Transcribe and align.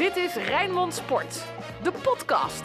Dit 0.00 0.16
is 0.16 0.34
Rijnmond 0.34 0.94
Sport, 0.94 1.44
de 1.82 1.92
podcast. 1.92 2.62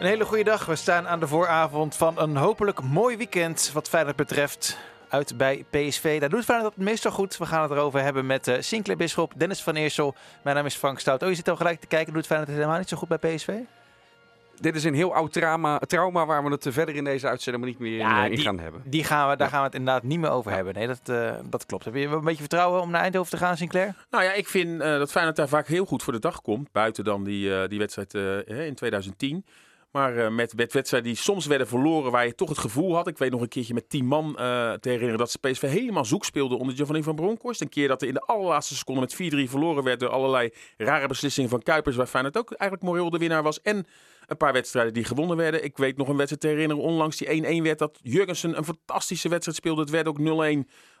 Een 0.00 0.06
hele 0.06 0.24
goede 0.24 0.44
dag. 0.44 0.66
We 0.66 0.76
staan 0.76 1.08
aan 1.08 1.20
de 1.20 1.26
vooravond 1.26 1.96
van 1.96 2.18
een 2.18 2.36
hopelijk 2.36 2.82
mooi 2.82 3.16
weekend 3.16 3.70
wat 3.72 3.88
Feyenoord 3.88 4.16
betreft. 4.16 4.78
Uit 5.08 5.36
bij 5.36 5.64
PSV. 5.70 6.20
Daar 6.20 6.28
doet 6.28 6.44
Feyenoord 6.44 6.74
het 6.74 6.84
meestal 6.84 7.10
goed. 7.10 7.36
We 7.36 7.46
gaan 7.46 7.62
het 7.62 7.70
erover 7.70 8.02
hebben 8.02 8.26
met 8.26 8.48
uh, 8.48 8.56
Sinclair 8.60 8.98
Bisschop, 8.98 9.32
Dennis 9.36 9.62
van 9.62 9.74
Eersel. 9.74 10.14
Mijn 10.42 10.56
naam 10.56 10.66
is 10.66 10.74
Frank 10.74 10.98
Stout. 10.98 11.22
Oh, 11.22 11.28
je 11.28 11.34
zit 11.34 11.48
al 11.48 11.56
gelijk 11.56 11.80
te 11.80 11.86
kijken. 11.86 12.12
Doet 12.12 12.26
Feyenoord 12.26 12.50
het 12.50 12.58
helemaal 12.58 12.80
niet 12.80 12.88
zo 12.88 12.96
goed 12.96 13.08
bij 13.08 13.34
PSV? 13.34 13.50
Dit 14.60 14.74
is 14.76 14.84
een 14.84 14.94
heel 14.94 15.14
oud 15.14 15.32
trauma, 15.32 15.78
trauma 15.78 16.26
waar 16.26 16.44
we 16.44 16.50
het 16.50 16.66
verder 16.70 16.94
in 16.96 17.04
deze 17.04 17.28
uitzending 17.28 17.64
niet 17.64 17.78
meer 17.78 17.96
Ja, 17.98 18.10
in, 18.18 18.24
eh, 18.24 18.30
in 18.30 18.34
die- 18.36 18.44
gaan 18.44 18.58
hebben. 18.58 18.82
Die 18.84 19.04
gaan 19.04 19.30
we, 19.30 19.36
daar 19.36 19.48
gaan 19.48 19.58
we 19.60 19.64
het 19.66 19.74
inderdaad 19.74 20.02
niet 20.02 20.18
meer 20.18 20.30
over 20.30 20.50
hebben. 20.52 20.74
Nee, 20.74 20.86
dat, 20.86 21.00
eh, 21.04 21.34
dat 21.44 21.66
klopt. 21.66 21.84
Heb 21.84 21.94
je 21.94 22.06
een 22.06 22.20
beetje 22.24 22.40
vertrouwen 22.40 22.80
om 22.80 22.90
naar 22.90 23.00
Eindhoven 23.02 23.30
te 23.30 23.36
gaan, 23.36 23.56
Sinclair? 23.56 23.94
Nou 24.10 24.24
ja, 24.24 24.32
ik 24.32 24.48
vind 24.48 24.80
eh, 24.80 24.98
dat 24.98 25.10
Feyenoord 25.10 25.36
daar 25.36 25.48
vaak 25.48 25.66
heel 25.66 25.84
goed 25.84 26.02
voor 26.02 26.12
de 26.12 26.18
dag 26.18 26.40
komt. 26.42 26.72
Buiten 26.72 27.04
dan 27.04 27.24
die, 27.24 27.54
eh, 27.62 27.68
die 27.68 27.78
wedstrijd 27.78 28.14
eh, 28.14 28.22
hè, 28.56 28.64
in 28.64 28.74
2010. 28.74 29.44
Maar 29.90 30.16
eh, 30.16 30.30
met, 30.30 30.52
wedstrijden 30.52 31.02
die 31.02 31.18
soms 31.18 31.46
werden 31.46 31.66
verloren 31.66 32.12
waar 32.12 32.26
je 32.26 32.34
toch 32.34 32.48
het 32.48 32.58
gevoel 32.58 32.94
had. 32.94 33.06
Ik 33.06 33.18
weet 33.18 33.30
nog 33.30 33.40
een 33.40 33.48
keertje 33.48 33.74
met 33.74 33.88
10 33.88 34.06
man 34.06 34.28
eh, 34.38 34.72
te 34.72 34.88
herinneren 34.88 35.18
dat 35.18 35.38
PSV 35.40 35.62
helemaal 35.62 36.04
zoek 36.04 36.24
speelde 36.24 36.56
onder 36.56 36.74
Giovanni 36.74 37.02
van 37.02 37.14
Bronckhorst. 37.14 37.60
Een 37.60 37.68
keer 37.68 37.88
dat 37.88 38.02
er 38.02 38.08
in 38.08 38.14
de 38.14 38.20
allerlaatste 38.20 38.76
seconde 38.76 39.00
met 39.00 39.46
4-3 39.46 39.50
verloren 39.50 39.84
werd 39.84 40.00
door 40.00 40.08
allerlei 40.08 40.50
rare 40.76 41.08
beslissingen 41.08 41.50
van 41.50 41.62
Kuipers. 41.62 41.96
Waar 41.96 42.06
Feyenoord 42.06 42.36
ook 42.36 42.52
eigenlijk 42.52 42.90
moreel 42.90 43.10
de 43.10 43.18
winnaar 43.18 43.42
was. 43.42 43.62
En 43.62 43.86
een 44.26 44.36
paar 44.36 44.52
wedstrijden 44.52 44.92
die 44.92 45.04
gewonnen 45.04 45.36
werden. 45.36 45.64
Ik 45.64 45.76
weet 45.76 45.96
nog 45.96 46.08
een 46.08 46.16
wedstrijd 46.16 46.42
te 46.42 46.48
herinneren 46.48 46.82
onlangs 46.82 47.16
die 47.16 47.60
1-1 47.60 47.62
werd. 47.62 47.78
Dat 47.78 47.98
Jurgensen 48.02 48.56
een 48.56 48.64
fantastische 48.64 49.28
wedstrijd 49.28 49.58
speelde. 49.58 49.80
Het 49.80 49.90
werd 49.90 50.06
ook 50.08 50.18
0-1. 50.18 50.22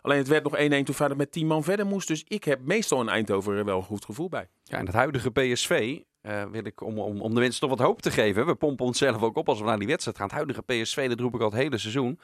Alleen 0.02 0.18
het 0.18 0.28
werd 0.28 0.44
nog 0.44 0.56
1-1 0.56 0.58
toen 0.68 0.94
Feyenoord 0.94 1.20
met 1.20 1.32
10 1.32 1.46
man 1.46 1.64
verder 1.64 1.86
moest. 1.86 2.08
Dus 2.08 2.24
ik 2.28 2.44
heb 2.44 2.60
meestal 2.64 3.00
in 3.00 3.08
Eindhoven 3.08 3.56
er 3.56 3.64
wel 3.64 3.76
een 3.76 3.82
goed 3.82 4.04
gevoel 4.04 4.28
bij. 4.28 4.48
Ja, 4.62 4.78
en 4.78 4.86
het 4.86 4.94
huidige 4.94 5.30
PSV 5.30 5.98
eh, 6.26 6.44
wil 6.44 6.64
ik 6.64 6.80
om, 6.80 6.98
om, 6.98 7.20
om 7.20 7.34
de 7.34 7.40
mensen 7.40 7.60
toch 7.60 7.70
wat 7.70 7.86
hoop 7.86 8.02
te 8.02 8.10
geven. 8.10 8.46
We 8.46 8.54
pompen 8.54 8.86
onszelf 8.86 9.22
ook 9.22 9.36
op 9.36 9.48
als 9.48 9.58
we 9.58 9.64
naar 9.64 9.78
die 9.78 9.86
wedstrijd 9.86 10.16
gaan. 10.16 10.26
Het 10.26 10.34
huidige 10.34 10.62
PSV, 10.62 11.08
dat 11.08 11.20
roep 11.20 11.34
ik 11.34 11.40
al 11.40 11.50
het 11.50 11.60
hele 11.60 11.78
seizoen. 11.78 12.20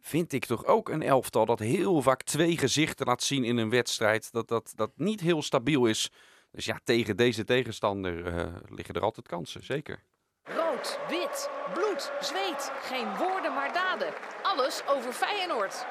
Vind 0.00 0.32
ik 0.32 0.44
toch 0.44 0.64
ook 0.64 0.88
een 0.88 1.02
elftal 1.02 1.46
dat 1.46 1.58
heel 1.58 2.02
vaak 2.02 2.22
twee 2.22 2.58
gezichten 2.58 3.06
laat 3.06 3.22
zien 3.22 3.44
in 3.44 3.56
een 3.56 3.70
wedstrijd. 3.70 4.32
Dat 4.32 4.48
dat, 4.48 4.72
dat 4.76 4.90
niet 4.96 5.20
heel 5.20 5.42
stabiel 5.42 5.86
is. 5.86 6.10
Dus 6.50 6.64
ja, 6.64 6.80
tegen 6.84 7.16
deze 7.16 7.44
tegenstander 7.44 8.26
eh, 8.26 8.46
liggen 8.68 8.94
er 8.94 9.02
altijd 9.02 9.28
kansen, 9.28 9.64
zeker. 9.64 10.02
Rood, 10.42 10.98
wit, 11.08 11.50
bloed, 11.74 12.12
zweet. 12.20 12.72
Geen 12.82 13.16
woorden 13.16 13.54
maar 13.54 13.72
daden. 13.72 14.12
Alles 14.42 14.82
over 14.88 15.12
Feyenoord. 15.12 15.86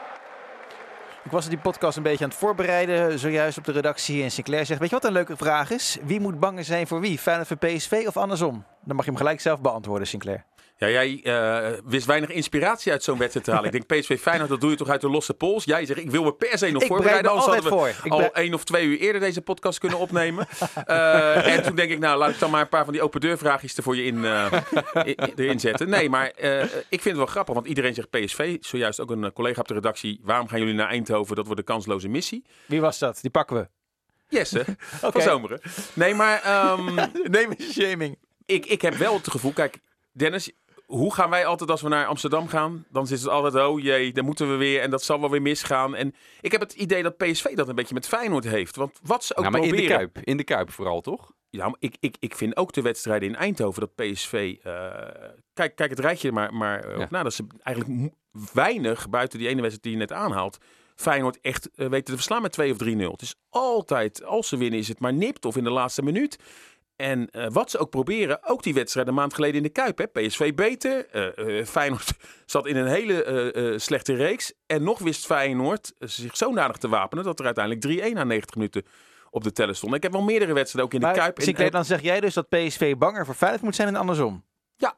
Ik 1.25 1.31
was 1.31 1.49
die 1.49 1.57
podcast 1.57 1.97
een 1.97 2.03
beetje 2.03 2.23
aan 2.23 2.29
het 2.29 2.39
voorbereiden, 2.39 3.19
zojuist 3.19 3.57
op 3.57 3.63
de 3.63 3.71
redactie. 3.71 4.23
En 4.23 4.31
Sinclair 4.31 4.65
zegt, 4.65 4.79
weet 4.79 4.89
je 4.89 4.95
wat 4.95 5.05
een 5.05 5.11
leuke 5.11 5.37
vraag 5.37 5.71
is? 5.71 5.97
Wie 6.03 6.19
moet 6.19 6.39
bang 6.39 6.65
zijn 6.65 6.87
voor 6.87 6.99
wie? 6.99 7.19
Feyenoord 7.19 7.47
voor 7.47 7.57
PSV 7.57 8.03
of 8.07 8.17
andersom? 8.17 8.63
Dan 8.83 8.95
mag 8.95 9.05
je 9.05 9.11
hem 9.11 9.19
gelijk 9.19 9.41
zelf 9.41 9.61
beantwoorden, 9.61 10.07
Sinclair. 10.07 10.45
Ja, 10.77 10.89
jij 10.89 11.19
eh, 11.23 11.79
wist 11.85 12.05
weinig 12.05 12.29
inspiratie 12.29 12.91
uit 12.91 13.03
zo'n 13.03 13.17
wedstrijd 13.17 13.45
te 13.45 13.51
halen. 13.51 13.73
Ik 13.73 13.87
denk 13.87 14.01
PSV 14.01 14.19
Feyenoord, 14.19 14.49
dat 14.49 14.61
doe 14.61 14.69
je 14.69 14.75
toch 14.75 14.89
uit 14.89 15.01
de 15.01 15.09
losse 15.09 15.33
pols? 15.33 15.63
Jij 15.63 15.85
zegt, 15.85 15.99
ik 15.99 16.11
wil 16.11 16.23
me 16.23 16.33
per 16.33 16.57
se 16.57 16.71
nog 16.71 16.81
Ik 16.81 16.87
bereid 16.87 16.87
voorbereiden. 16.87 17.31
Anders 17.31 17.47
altijd 17.47 17.63
hadden 17.63 17.87
we 17.87 17.93
voor. 17.95 18.05
Ik 18.05 18.11
al 18.25 18.33
één 18.33 18.53
of 18.53 18.63
twee 18.63 18.85
uur 18.85 18.97
eerder 18.97 19.21
deze 19.21 19.41
podcast 19.41 19.79
kunnen 19.79 19.97
opnemen. 19.99 20.47
Eh, 20.85 21.53
en 21.55 21.63
toen 21.63 21.75
denk 21.75 21.91
ik, 21.91 21.99
nou, 21.99 22.17
laat 22.17 22.29
ik 22.29 22.39
dan 22.39 22.49
maar 22.51 22.61
een 22.61 22.69
paar 22.69 22.83
van 22.83 22.93
die 22.93 23.01
open 23.01 23.21
deur 23.21 23.37
vraagjes 23.37 23.77
er 23.77 23.83
voor 23.83 23.95
je 23.95 24.03
in, 24.03 24.25
erin 25.35 25.59
zetten. 25.59 25.89
Nee, 25.89 26.09
maar 26.09 26.27
ik 26.89 27.01
vind 27.01 27.03
het 27.03 27.15
wel 27.15 27.25
grappig, 27.25 27.53
want 27.53 27.67
iedereen 27.67 27.93
zegt 27.93 28.09
PSV. 28.09 28.57
Zojuist 28.59 28.99
ook 28.99 29.11
een 29.11 29.33
collega 29.33 29.59
op 29.61 29.67
de 29.67 29.73
redactie. 29.73 30.19
Waarom 30.23 30.47
gaan 30.47 30.59
jullie 30.59 30.73
naar 30.73 30.87
Eindhoven? 30.89 31.35
Dat 31.35 31.45
wordt 31.45 31.59
een 31.59 31.65
kansloze 31.65 32.07
missie. 32.07 32.45
Wie 32.65 32.81
was 32.81 32.99
dat? 32.99 33.19
Die 33.21 33.31
pakken 33.31 33.55
we. 33.55 33.67
Jesse, 34.29 34.59
Oké. 35.01 35.11
van 35.11 35.21
Zomeren. 35.21 35.59
Nee, 35.93 36.13
maar... 36.13 36.41
ehm, 36.41 36.95
Neem 37.23 37.51
eens 37.51 37.73
shaming. 37.73 38.17
ik, 38.45 38.65
ik 38.65 38.81
heb 38.81 38.93
wel 38.93 39.13
het 39.13 39.29
gevoel, 39.29 39.51
kijk, 39.53 39.79
Dennis, 40.11 40.51
hoe 40.85 41.13
gaan 41.13 41.29
wij 41.29 41.45
altijd 41.45 41.71
als 41.71 41.81
we 41.81 41.89
naar 41.89 42.05
Amsterdam 42.05 42.47
gaan? 42.47 42.85
Dan 42.89 43.03
is 43.03 43.09
het 43.09 43.27
altijd, 43.27 43.65
oh 43.67 43.79
jee, 43.81 44.13
dan 44.13 44.25
moeten 44.25 44.49
we 44.49 44.55
weer 44.55 44.81
en 44.81 44.89
dat 44.89 45.03
zal 45.03 45.19
wel 45.19 45.29
weer 45.29 45.41
misgaan. 45.41 45.95
En 45.95 46.15
ik 46.41 46.51
heb 46.51 46.61
het 46.61 46.73
idee 46.73 47.03
dat 47.03 47.17
PSV 47.17 47.55
dat 47.55 47.67
een 47.67 47.75
beetje 47.75 47.93
met 47.93 48.07
Feyenoord 48.07 48.43
heeft. 48.43 48.75
Want 48.75 48.99
wat 49.03 49.23
ze 49.23 49.35
ook 49.35 49.39
Nou, 49.43 49.51
maar 49.51 49.61
in 49.63 49.69
de 49.69 49.75
proberen... 49.75 49.97
Kuip. 50.11 50.25
In 50.27 50.37
de 50.37 50.43
Kuip 50.43 50.71
vooral, 50.71 51.01
toch? 51.01 51.31
Ja, 51.49 51.65
maar 51.65 51.77
ik, 51.79 51.95
ik, 51.99 52.15
ik 52.19 52.35
vind 52.35 52.57
ook 52.57 52.73
de 52.73 52.81
wedstrijden 52.81 53.29
in 53.29 53.35
Eindhoven 53.35 53.81
dat 53.81 53.95
PSV... 53.95 54.55
eh, 54.63 54.73
kijk, 55.53 55.75
kijk 55.75 55.89
het 55.89 55.99
rijtje 55.99 56.31
maar, 56.31 56.53
maar 56.53 56.89
Ja. 56.97 57.03
op 57.03 57.09
na. 57.09 57.23
Dat 57.23 57.33
ze 57.33 57.45
eigenlijk 57.63 58.13
weinig, 58.53 59.09
buiten 59.09 59.39
die 59.39 59.47
ene 59.47 59.61
wedstrijd 59.61 59.83
die 59.83 59.91
je 59.91 59.97
net 59.97 60.11
aanhaalt... 60.11 60.57
Feyenoord 60.95 61.39
echt 61.41 61.69
eh, 61.75 61.87
weten 61.87 62.05
te 62.05 62.11
verslaan 62.13 62.41
met 62.41 62.51
2 62.51 62.71
of 62.71 62.77
3-0. 62.83 63.11
Het 63.11 63.21
is 63.21 63.35
altijd, 63.49 64.23
als 64.23 64.47
ze 64.47 64.57
winnen, 64.57 64.79
is 64.79 64.87
het 64.87 64.99
maar 64.99 65.13
nipt 65.13 65.45
of 65.45 65.55
in 65.57 65.63
de 65.63 65.69
laatste 65.69 66.01
minuut. 66.01 66.39
En 66.95 67.29
eh, 67.29 67.47
wat 67.49 67.71
ze 67.71 67.77
ook 67.77 67.89
proberen, 67.89 68.43
ook 68.43 68.63
die 68.63 68.73
wedstrijd 68.73 69.07
een 69.07 69.13
maand 69.13 69.33
geleden 69.33 69.55
in 69.55 69.63
de 69.63 69.69
Kuip. 69.69 69.97
Hè? 69.97 70.07
PSV 70.07 70.53
beter. 70.53 71.07
eh, 71.09 71.59
eh, 71.59 71.65
Feyenoord 71.65 72.11
zat 72.45 72.67
in 72.67 72.75
een 72.75 72.87
hele 72.87 73.73
slechte 73.77 74.15
reeks. 74.15 74.53
En 74.65 74.83
nog 74.83 74.99
wist 74.99 75.25
Feyenoord 75.25 75.93
zich 75.99 76.37
zodanig 76.37 76.77
te 76.77 76.87
wapenen... 76.87 77.23
dat 77.23 77.39
er 77.39 77.45
uiteindelijk 77.45 78.09
3-1 78.09 78.13
na 78.13 78.23
90 78.23 78.55
minuten 78.55 78.83
op 79.29 79.43
de 79.43 79.51
teller 79.51 79.75
stond. 79.75 79.93
Ik 79.95 80.03
heb 80.03 80.11
wel 80.11 80.21
meerdere 80.21 80.53
wedstrijden 80.53 80.93
ook 80.93 81.01
in 81.01 81.07
de 81.07 81.15
Kuip. 81.19 81.41
Sinclair, 81.41 81.71
dan 81.71 81.85
zeg 81.85 82.01
jij 82.01 82.19
dus 82.19 82.33
dat 82.33 82.49
PSV 82.49 82.95
banger 82.97 83.25
voor 83.25 83.35
Feyenoord 83.35 83.63
moet 83.63 83.75
zijn 83.75 83.87
en 83.87 83.95
andersom? 83.95 84.43
Ja. 84.75 84.97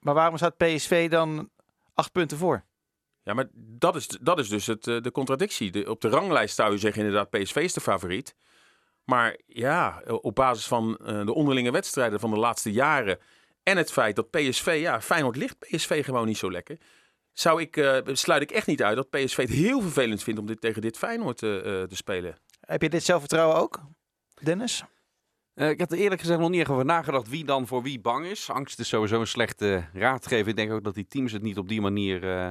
Maar 0.00 0.14
waarom 0.14 0.36
staat 0.36 0.56
PSV 0.56 1.10
dan 1.10 1.50
acht 1.94 2.12
punten 2.12 2.38
voor? 2.38 2.64
Ja, 3.22 3.34
maar 3.34 3.48
dat 3.54 3.96
is, 3.96 4.06
dat 4.06 4.38
is 4.38 4.48
dus 4.48 4.66
het, 4.66 4.84
de 4.84 5.10
contradictie. 5.12 5.70
De, 5.70 5.90
op 5.90 6.00
de 6.00 6.08
ranglijst 6.08 6.54
zou 6.54 6.72
je 6.72 6.78
zeggen 6.78 7.04
inderdaad 7.04 7.30
PSV 7.30 7.56
is 7.56 7.72
de 7.72 7.80
favoriet. 7.80 8.34
Maar 9.10 9.36
ja, 9.46 10.02
op 10.06 10.34
basis 10.34 10.66
van 10.66 10.96
eh, 10.96 11.24
de 11.24 11.34
onderlinge 11.34 11.70
wedstrijden 11.70 12.20
van 12.20 12.30
de 12.30 12.38
laatste 12.38 12.72
jaren... 12.72 13.18
en 13.62 13.76
het 13.76 13.92
feit 13.92 14.16
dat 14.16 14.30
PSV, 14.30 14.78
ja, 14.80 15.00
Feyenoord 15.00 15.36
ligt 15.36 15.58
PSV 15.58 16.04
gewoon 16.04 16.26
niet 16.26 16.38
zo 16.38 16.50
lekker... 16.50 16.78
Zou 17.32 17.60
ik, 17.60 17.76
eh, 17.76 17.98
sluit 18.04 18.42
ik 18.42 18.50
echt 18.50 18.66
niet 18.66 18.82
uit 18.82 18.96
dat 18.96 19.10
PSV 19.10 19.36
het 19.36 19.50
heel 19.50 19.80
vervelend 19.80 20.22
vindt 20.22 20.40
om 20.40 20.46
dit, 20.46 20.60
tegen 20.60 20.82
dit 20.82 20.96
Feyenoord 20.98 21.42
eh, 21.42 21.56
eh, 21.56 21.88
te 21.88 21.96
spelen. 21.96 22.38
Heb 22.60 22.82
je 22.82 22.88
dit 22.88 23.02
zelfvertrouwen 23.04 23.56
ook, 23.56 23.80
Dennis? 24.42 24.84
Eh, 25.60 25.68
ik 25.68 25.80
had 25.80 25.92
er 25.92 25.98
eerlijk 25.98 26.20
gezegd 26.20 26.40
nog 26.40 26.50
niet 26.50 26.60
echt 26.60 26.70
over 26.70 26.84
nagedacht 26.84 27.28
wie 27.28 27.44
dan 27.44 27.66
voor 27.66 27.82
wie 27.82 28.00
bang 28.00 28.26
is. 28.26 28.50
Angst 28.50 28.78
is 28.78 28.88
sowieso 28.88 29.20
een 29.20 29.26
slechte 29.26 29.84
raadgever. 29.92 30.48
Ik 30.48 30.56
denk 30.56 30.72
ook 30.72 30.84
dat 30.84 30.94
die 30.94 31.06
teams 31.06 31.32
het 31.32 31.42
niet 31.42 31.58
op 31.58 31.68
die 31.68 31.80
manier, 31.80 32.30
eh, 32.30 32.50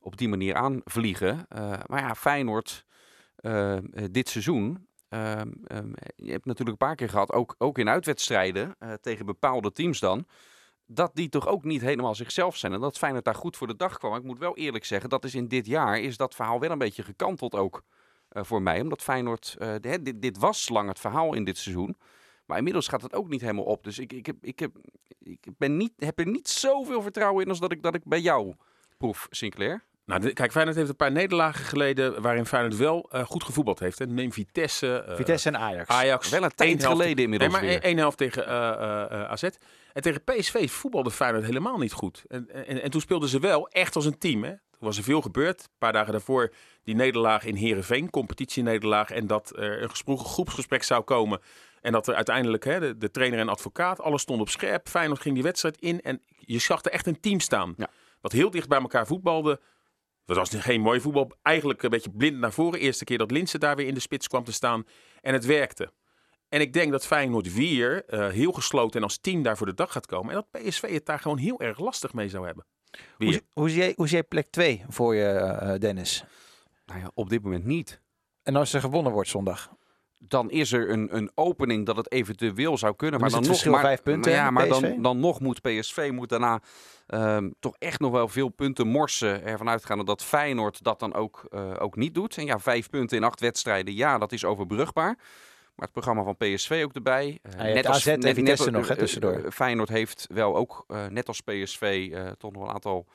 op 0.00 0.16
die 0.16 0.28
manier 0.28 0.54
aanvliegen. 0.54 1.46
Eh, 1.48 1.72
maar 1.86 2.00
ja, 2.00 2.14
Feyenoord 2.14 2.88
dit 4.10 4.28
seizoen. 4.28 4.88
Eh, 5.10 5.40
ehm, 5.40 5.92
je 6.16 6.30
hebt 6.30 6.44
natuurlijk 6.44 6.80
een 6.80 6.86
paar 6.86 6.96
keer 6.96 7.08
gehad, 7.08 7.32
ook, 7.32 7.54
ook 7.58 7.78
in 7.78 7.88
uitwedstrijden 7.88 8.74
eh, 8.78 8.92
tegen 8.92 9.26
bepaalde 9.26 9.72
teams 9.72 10.00
dan. 10.00 10.26
Dat 10.86 11.10
die 11.14 11.28
toch 11.28 11.46
ook 11.46 11.64
niet 11.64 11.80
helemaal 11.80 12.14
zichzelf 12.14 12.56
zijn. 12.56 12.72
En 12.72 12.80
dat 12.80 12.98
Feyenoord 12.98 13.24
daar 13.24 13.34
goed 13.34 13.56
voor 13.56 13.66
de 13.66 13.76
dag 13.76 13.98
kwam. 13.98 14.14
Ik 14.14 14.22
moet 14.22 14.38
wel 14.38 14.56
eerlijk 14.56 14.84
zeggen, 14.84 15.10
dat 15.10 15.24
is 15.24 15.34
in 15.34 15.48
dit 15.48 15.66
jaar 15.66 16.00
is 16.00 16.16
dat 16.16 16.34
verhaal 16.34 16.60
wel 16.60 16.70
een 16.70 16.78
beetje 16.78 17.02
gekanteld 17.02 17.54
ook 17.54 17.82
eh, 18.30 18.44
voor 18.44 18.62
mij. 18.62 18.80
Omdat 18.80 19.02
Feyenoord, 19.02 19.56
eh, 19.58 19.74
dit, 19.80 20.22
dit 20.22 20.38
was 20.38 20.68
lang 20.68 20.88
het 20.88 21.00
verhaal 21.00 21.34
in 21.34 21.44
dit 21.44 21.58
seizoen. 21.58 21.96
Maar 22.46 22.58
inmiddels 22.58 22.88
gaat 22.88 23.02
het 23.02 23.14
ook 23.14 23.28
niet 23.28 23.40
helemaal 23.40 23.64
op. 23.64 23.84
Dus 23.84 23.98
ik, 23.98 24.12
ik, 24.12 24.26
heb, 24.26 24.36
ik, 24.40 24.58
heb, 24.58 24.76
ik 25.18 25.46
ben 25.58 25.76
niet, 25.76 25.92
heb 25.96 26.18
er 26.18 26.26
niet 26.26 26.48
zoveel 26.48 27.02
vertrouwen 27.02 27.44
in 27.44 27.48
als 27.48 27.60
dat 27.60 27.72
ik, 27.72 27.82
dat 27.82 27.94
ik 27.94 28.04
bij 28.04 28.20
jou 28.20 28.54
proef, 28.98 29.26
Sinclair. 29.30 29.84
Nou, 30.10 30.20
de- 30.22 30.32
kijk, 30.32 30.50
Feyenoord 30.52 30.76
heeft 30.76 30.88
een 30.88 30.96
paar 30.96 31.12
nederlagen 31.12 31.64
geleden... 31.64 32.22
waarin 32.22 32.46
Feyenoord 32.46 32.76
wel 32.76 33.08
eh, 33.10 33.24
goed 33.24 33.44
gevoetbald 33.44 33.78
heeft. 33.78 33.98
Hè. 33.98 34.06
Neem 34.06 34.32
Vitesse, 34.32 34.96
eh, 34.98 35.16
Vitesse 35.16 35.48
en 35.48 35.56
Ajax. 35.58 35.88
Ajax. 35.88 36.28
Wel 36.28 36.42
een 36.42 36.54
tijd 36.54 36.70
één 36.70 36.78
helft- 36.78 36.96
geleden 36.96 37.24
inmiddels 37.24 37.52
Nee, 37.52 37.60
maar 37.60 37.70
weer. 37.70 37.82
één 37.82 37.96
helft 37.98 38.16
tegen 38.18 38.46
eh, 38.46 38.68
eh, 38.70 39.02
eh, 39.22 39.30
AZ. 39.30 39.42
En 39.92 40.02
tegen 40.02 40.24
PSV 40.24 40.70
voetbalde 40.70 41.10
Feyenoord 41.10 41.44
helemaal 41.44 41.78
niet 41.78 41.92
goed. 41.92 42.24
En, 42.28 42.66
en, 42.66 42.82
en 42.82 42.90
toen 42.90 43.00
speelden 43.00 43.28
ze 43.28 43.38
wel 43.38 43.68
echt 43.68 43.96
als 43.96 44.04
een 44.04 44.18
team. 44.18 44.42
Hè. 44.44 44.50
Toen 44.50 44.88
was 44.88 44.96
er 44.96 45.02
veel 45.04 45.20
gebeurd. 45.20 45.60
Een 45.60 45.68
paar 45.78 45.92
dagen 45.92 46.12
daarvoor 46.12 46.52
die 46.84 46.94
nederlaag 46.94 47.44
in 47.44 47.54
Heerenveen. 47.54 48.10
Competitienederlaag. 48.10 49.10
En 49.10 49.26
dat 49.26 49.52
er 49.56 49.82
een 49.82 49.90
gesproken 49.90 50.24
groepsgesprek 50.24 50.82
zou 50.82 51.02
komen. 51.02 51.40
En 51.80 51.92
dat 51.92 52.08
er 52.08 52.14
uiteindelijk 52.14 52.64
hè, 52.64 52.80
de, 52.80 52.98
de 52.98 53.10
trainer 53.10 53.38
en 53.38 53.48
advocaat, 53.48 54.00
alles 54.00 54.22
stond 54.22 54.40
op 54.40 54.48
scherp. 54.48 54.88
Feyenoord 54.88 55.20
ging 55.20 55.34
die 55.34 55.42
wedstrijd 55.42 55.76
in. 55.80 56.00
En 56.00 56.20
je 56.38 56.58
zag 56.58 56.84
er 56.84 56.90
echt 56.90 57.06
een 57.06 57.20
team 57.20 57.40
staan. 57.40 57.74
Ja. 57.76 57.88
Wat 58.20 58.32
heel 58.32 58.50
dicht 58.50 58.68
bij 58.68 58.80
elkaar 58.80 59.06
voetbalde. 59.06 59.60
Dat 60.30 60.50
was 60.50 60.62
geen 60.62 60.80
mooi 60.80 61.00
voetbal. 61.00 61.32
Eigenlijk 61.42 61.82
een 61.82 61.90
beetje 61.90 62.10
blind 62.10 62.38
naar 62.38 62.52
voren. 62.52 62.80
Eerste 62.80 63.04
keer 63.04 63.18
dat 63.18 63.30
Linse 63.30 63.58
daar 63.58 63.76
weer 63.76 63.86
in 63.86 63.94
de 63.94 64.00
spits 64.00 64.28
kwam 64.28 64.44
te 64.44 64.52
staan. 64.52 64.84
En 65.20 65.32
het 65.32 65.44
werkte. 65.44 65.92
En 66.48 66.60
ik 66.60 66.72
denk 66.72 66.92
dat 66.92 67.06
Feyenoord 67.06 67.54
weer 67.54 68.04
eh, 68.04 68.28
heel 68.28 68.52
gesloten 68.52 68.96
en 68.96 69.02
als 69.02 69.18
team 69.18 69.42
daar 69.42 69.56
voor 69.56 69.66
de 69.66 69.74
dag 69.74 69.92
gaat 69.92 70.06
komen. 70.06 70.34
En 70.34 70.44
dat 70.50 70.62
PSV 70.62 70.92
het 70.92 71.06
daar 71.06 71.18
gewoon 71.18 71.38
heel 71.38 71.60
erg 71.60 71.78
lastig 71.78 72.12
mee 72.12 72.28
zou 72.28 72.46
hebben. 72.46 72.66
Hoe, 73.16 73.42
hoe, 73.52 73.68
zie 73.68 73.78
jij, 73.78 73.92
hoe 73.96 74.06
zie 74.06 74.16
jij 74.16 74.26
plek 74.26 74.50
2 74.50 74.84
voor 74.88 75.14
je, 75.14 75.26
eh, 75.26 75.78
Dennis? 75.78 76.24
Nou 76.86 77.00
ja, 77.00 77.10
op 77.14 77.28
dit 77.28 77.42
moment 77.42 77.64
niet. 77.64 78.00
En 78.42 78.56
als 78.56 78.72
er 78.72 78.80
gewonnen 78.80 79.12
wordt 79.12 79.28
zondag? 79.28 79.70
Dan 80.22 80.50
is 80.50 80.72
er 80.72 80.90
een, 80.90 81.16
een 81.16 81.30
opening 81.34 81.86
dat 81.86 81.96
het 81.96 82.12
eventueel 82.12 82.78
zou 82.78 82.96
kunnen. 82.96 83.20
Dan 83.20 83.30
maar 83.30 83.40
dan 83.40 83.50
nog 83.50 83.64
maar, 83.64 83.80
vijf 83.80 84.02
punten, 84.02 84.32
Ja, 84.32 84.44
hè, 84.44 84.50
maar 84.50 84.68
dan, 84.68 85.02
dan 85.02 85.20
nog 85.20 85.40
moet 85.40 85.60
PSV 85.60 86.10
moet 86.12 86.28
daarna 86.28 86.60
ehm, 87.06 87.50
toch 87.60 87.74
echt 87.78 88.00
nog 88.00 88.12
wel 88.12 88.28
veel 88.28 88.48
punten 88.48 88.86
morsen. 88.86 89.44
Ervan 89.44 89.68
uitgaande 89.68 90.04
dat 90.04 90.24
Feyenoord 90.24 90.82
dat 90.84 91.00
dan 91.00 91.14
ook, 91.14 91.46
eh, 91.50 91.72
ook 91.78 91.96
niet 91.96 92.14
doet. 92.14 92.36
En 92.36 92.44
ja, 92.44 92.58
vijf 92.58 92.90
punten 92.90 93.16
in 93.16 93.24
acht 93.24 93.40
wedstrijden, 93.40 93.94
ja, 93.94 94.18
dat 94.18 94.32
is 94.32 94.44
overbrugbaar. 94.44 95.14
Maar 95.74 95.88
het 95.88 95.92
programma 95.92 96.22
van 96.22 96.36
PSV 96.36 96.82
ook 96.84 96.94
erbij. 96.94 97.38
Eh, 97.42 97.68
je 97.68 97.74
hebt 97.74 97.86
AZ 97.86 98.06
en 98.06 98.34
Vitesse 98.34 98.70
nog, 98.70 98.88
hè, 98.88 98.94
eh, 98.94 98.98
tussendoor. 98.98 99.52
Feyenoord 99.52 99.88
heeft 99.88 100.26
wel 100.32 100.56
ook, 100.56 100.84
net 101.08 101.28
als 101.28 101.40
PSV, 101.40 102.12
toch 102.38 102.52
nog 102.52 102.62
een 102.62 102.74
aantal 102.74 103.06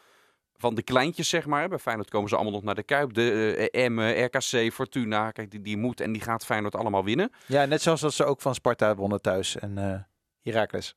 van 0.57 0.75
de 0.75 0.81
kleintjes, 0.84 1.30
zeg 1.30 1.46
maar. 1.46 1.69
Bij 1.69 1.80
Feyenoord 1.80 2.10
komen 2.10 2.30
ze 2.30 2.36
allemaal 2.36 2.54
nog 2.54 2.63
naar 2.63 2.75
de 2.75 2.84
Kuip. 2.84 3.13
De 3.13 3.56
eh, 3.72 3.84
Emmen, 3.86 4.24
RKC, 4.25 4.74
Fortuna. 4.74 5.31
Kijk, 5.31 5.52
die, 5.52 5.62
die 5.62 5.78
moet 5.78 6.02
en 6.02 6.12
die 6.12 6.22
gaat 6.22 6.46
Feyenoord 6.46 6.75
allemaal 6.75 7.04
winnen. 7.04 7.31
Ja, 7.48 7.66
net 7.66 7.81
zoals 7.81 8.02
dat 8.02 8.13
ze 8.13 8.24
ook 8.25 8.42
van 8.42 8.54
Sparta 8.56 8.96
wonnen 8.96 9.22
thuis 9.22 9.57
en 9.57 9.78
eh 9.78 10.00
Heracles. 10.42 10.96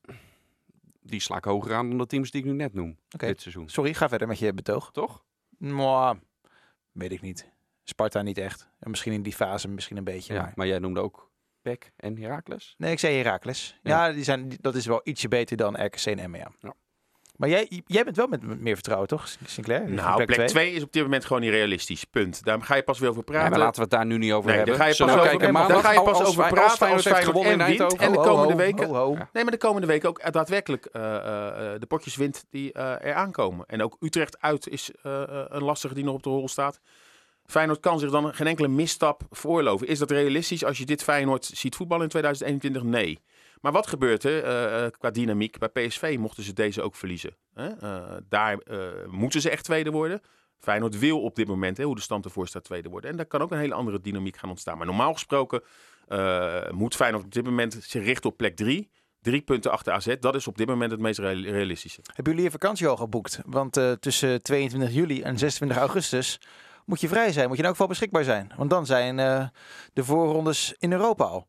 Die 1.03 1.21
sla 1.21 1.37
ik 1.37 1.45
hoger 1.45 1.75
aan 1.75 1.89
dan 1.89 1.99
de 1.99 2.07
teams 2.07 2.31
die 2.31 2.41
ik 2.41 2.47
nu 2.47 2.53
net 2.53 2.75
noem. 2.75 2.99
Dit 3.29 3.41
seizoen. 3.41 3.69
Sorry, 3.69 3.95
ga 3.95 4.09
verder 4.09 4.29
met 4.29 4.39
je 4.39 4.53
betoog. 4.55 4.91
Toch? 4.93 5.25
Mwah, 5.59 6.17
weet 6.93 7.13
ik 7.13 7.21
niet. 7.21 7.51
Sparta 7.85 8.23
niet 8.23 8.39
echt. 8.39 8.69
En 8.81 8.91
misschien 8.91 9.13
in 9.13 9.23
die 9.23 9.33
fase 9.33 9.69
misschien 9.69 9.97
een 9.97 10.05
beetje. 10.05 10.35
Ja, 10.35 10.41
maar- 10.43 10.53
maar 10.55 10.67
jij 10.67 10.79
noemde 10.79 11.01
ook 11.01 11.31
PEC 11.63 11.93
en 11.97 12.19
Heracles. 12.19 12.75
Nee, 12.79 12.93
ik 12.93 12.99
zei 12.99 13.17
Heracles. 13.17 13.79
Ja, 13.83 14.13
die 14.13 14.25
zijn, 14.25 14.49
die- 14.49 14.59
dat 14.61 14.75
is 14.75 14.87
wel 14.87 15.01
ietsje 15.05 15.29
beter 15.29 15.57
dan 15.57 15.85
RKC 15.85 16.05
en 16.07 16.19
Emmen, 16.19 16.41
ja. 16.41 16.51
Ja. 16.61 16.75
Maar 17.39 17.49
jij, 17.49 17.83
jij 17.87 18.05
bent 18.05 18.17
wel 18.17 18.27
met 18.27 18.61
meer 18.61 18.75
vertrouwen, 18.75 19.09
toch, 19.09 19.29
Sinclair? 19.45 19.91
Nou, 19.91 20.25
plek 20.25 20.37
twee. 20.37 20.47
2 20.49 20.73
is 20.73 20.83
op 20.83 20.93
dit 20.93 21.03
moment 21.03 21.25
gewoon 21.25 21.43
niet 21.43 21.51
realistisch. 21.51 22.05
Punt. 22.05 22.45
Daar 22.45 22.63
ga 22.63 22.75
je 22.75 22.83
pas 22.83 22.99
weer 22.99 23.09
over 23.09 23.23
Ja, 23.27 23.31
praten. 23.33 23.51
maar 23.51 23.59
laten 23.59 23.75
we 23.75 23.81
het 23.81 23.91
daar 23.91 24.07
nu 24.07 24.19
niet 24.19 24.33
over 24.33 24.47
Nee, 24.49 24.57
hebben. 24.57 24.77
daar 24.79 24.85
ga 24.85 24.91
je 24.91 24.97
pas 25.05 25.09
over- 25.15 25.23
kijken 25.23 25.41
daar 25.41 25.53
maandag 25.53 25.81
ga 25.81 25.93
je 25.93 26.03
pas 26.03 26.19
als- 26.19 26.29
over 26.29 26.43
als 26.45 26.53
praten 26.53 26.77
Feyenoord 26.77 27.05
als 27.07 27.15
heeft 27.15 27.17
Feyenoord 27.17 27.47
gewonnen 27.47 27.53
in 27.53 27.83
en 27.83 27.89
wint. 27.89 28.01
En 28.01 28.13
de 28.13 28.19
komende 28.29 28.55
weken- 28.55 28.87
ho, 28.87 28.95
ho. 28.95 29.13
Ja. 29.13 29.29
Nee, 29.33 29.43
maar 29.43 29.53
de 29.53 29.59
komende 29.59 29.87
week 29.87 30.05
ook 30.05 30.19
eh, 30.19 30.31
daadwerkelijk 30.33 30.85
eh, 30.87 31.03
eh, 31.17 31.75
eh, 31.75 31.81
de 31.81 31.87
potjes 31.87 32.17
wint 32.17 32.45
die 32.51 32.73
eh 32.73 33.05
er 33.07 33.15
aankomen. 33.15 33.67
En 33.67 33.83
ook 33.83 33.97
Utrecht 34.01 34.41
uit 34.41 34.69
is 34.69 34.91
een 35.03 35.63
lastige 35.63 35.95
die 35.95 36.05
nog 36.05 36.15
op 36.15 36.23
de 36.23 36.31
rol 36.31 36.49
staat. 36.49 36.81
Feyenoord 37.47 37.81
kan 37.81 37.99
zich 37.99 38.11
dan 38.11 38.35
geen 38.35 38.47
enkele 38.47 38.69
misstap 38.69 39.23
veroorloven. 39.31 39.87
Is 39.87 39.99
dat 39.99 40.11
realistisch 40.11 40.65
als 40.65 40.79
je 40.79 40.85
dit 40.85 41.03
Feyenoord 41.03 41.45
ziet 41.45 41.77
voetballen 41.77 42.03
in 42.05 42.11
2021? 42.11 42.83
Nee. 42.83 43.19
Maar 43.61 43.73
wat 43.73 43.87
gebeurt 43.87 44.25
er 44.25 44.45
eh, 44.45 44.85
eh, 44.85 44.93
qua 44.99 45.11
dynamiek? 45.11 45.59
Bij 45.59 45.69
PSV 45.69 46.17
mochten 46.19 46.43
ze 46.43 46.53
deze 46.53 46.83
ook 46.83 46.95
verliezen. 46.95 47.37
Hè? 47.55 47.69
Eh, 47.69 48.17
daar 48.29 48.59
moeten 49.07 49.41
ze 49.41 49.51
echt 49.51 49.65
tweede 49.65 49.91
worden. 49.91 50.21
Feyenoord 50.59 50.99
wil 50.99 51.23
op 51.23 51.35
dit 51.37 51.47
moment, 51.47 51.77
hè, 51.77 51.85
hoe 51.85 51.95
de 51.95 52.01
stand 52.01 52.25
ervoor 52.25 52.49
staat, 52.49 52.65
tweede 52.65 52.89
worden. 52.89 53.11
En 53.11 53.17
daar 53.17 53.27
kan 53.27 53.41
ook 53.41 53.51
een 53.51 53.59
hele 53.59 53.75
andere 53.75 54.01
dynamiek 54.01 54.37
gaan 54.37 54.51
ontstaan. 54.51 54.77
Maar 54.77 54.87
normaal 54.87 55.13
gesproken 55.13 55.63
moet 56.71 56.95
Feyenoord 56.95 57.25
op 57.25 57.33
dit 57.33 57.45
moment 57.45 57.79
zich 57.81 58.05
richten 58.05 58.31
op 58.31 58.37
plek 58.37 58.57
drie. 58.57 58.91
Drie 59.21 59.41
punten 59.41 59.71
achter 59.71 59.93
AZ. 59.93 60.15
Dat 60.21 60.35
is 60.35 60.47
op 60.47 60.57
dit 60.59 60.67
moment 60.67 60.91
het 60.91 61.01
meest 61.01 61.19
real- 61.19 61.43
realistische. 61.43 62.01
Hebben 62.07 62.33
jullie 62.33 62.43
je 62.43 62.51
vakantie 62.51 62.87
al 62.87 62.97
geboekt? 62.97 63.41
Want 63.47 63.81
tussen 64.01 64.43
22 64.43 64.93
juli 64.93 65.23
en 65.23 65.39
26 65.39 65.79
augustus 65.79 66.41
moet 66.85 67.01
je 67.01 67.09
vrij 67.09 67.33
zijn. 67.33 67.47
Moet 67.49 67.57
je 67.57 67.63
in 67.63 67.69
elk 67.69 67.73
geval 67.77 67.89
beschikbaar 67.89 68.25
zijn. 68.25 68.53
Want 68.57 68.71
dan 68.71 68.87
zijn 68.87 69.17
de 69.93 70.05
voorrondes 70.05 70.75
in 70.79 70.93
Europa 70.93 71.25
al. 71.25 71.49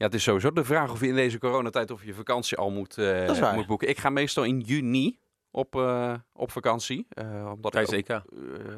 Ja, 0.00 0.06
het 0.06 0.14
is 0.14 0.22
sowieso 0.22 0.52
de 0.52 0.64
vraag 0.64 0.90
of 0.92 1.00
je 1.00 1.06
in 1.06 1.14
deze 1.14 1.38
coronatijd 1.38 1.90
of 1.90 2.04
je 2.04 2.14
vakantie 2.14 2.56
al 2.56 2.70
moet, 2.70 2.98
eh, 2.98 3.26
moet 3.54 3.66
boeken. 3.66 3.88
Ik 3.88 3.98
ga 3.98 4.10
meestal 4.10 4.44
in 4.44 4.60
juni 4.60 5.18
op, 5.50 5.76
eh, 5.76 6.14
op 6.32 6.50
vakantie. 6.50 7.06
eh, 7.08 7.50
omdat, 7.54 7.74
ik 7.74 7.80
ook, 7.86 8.06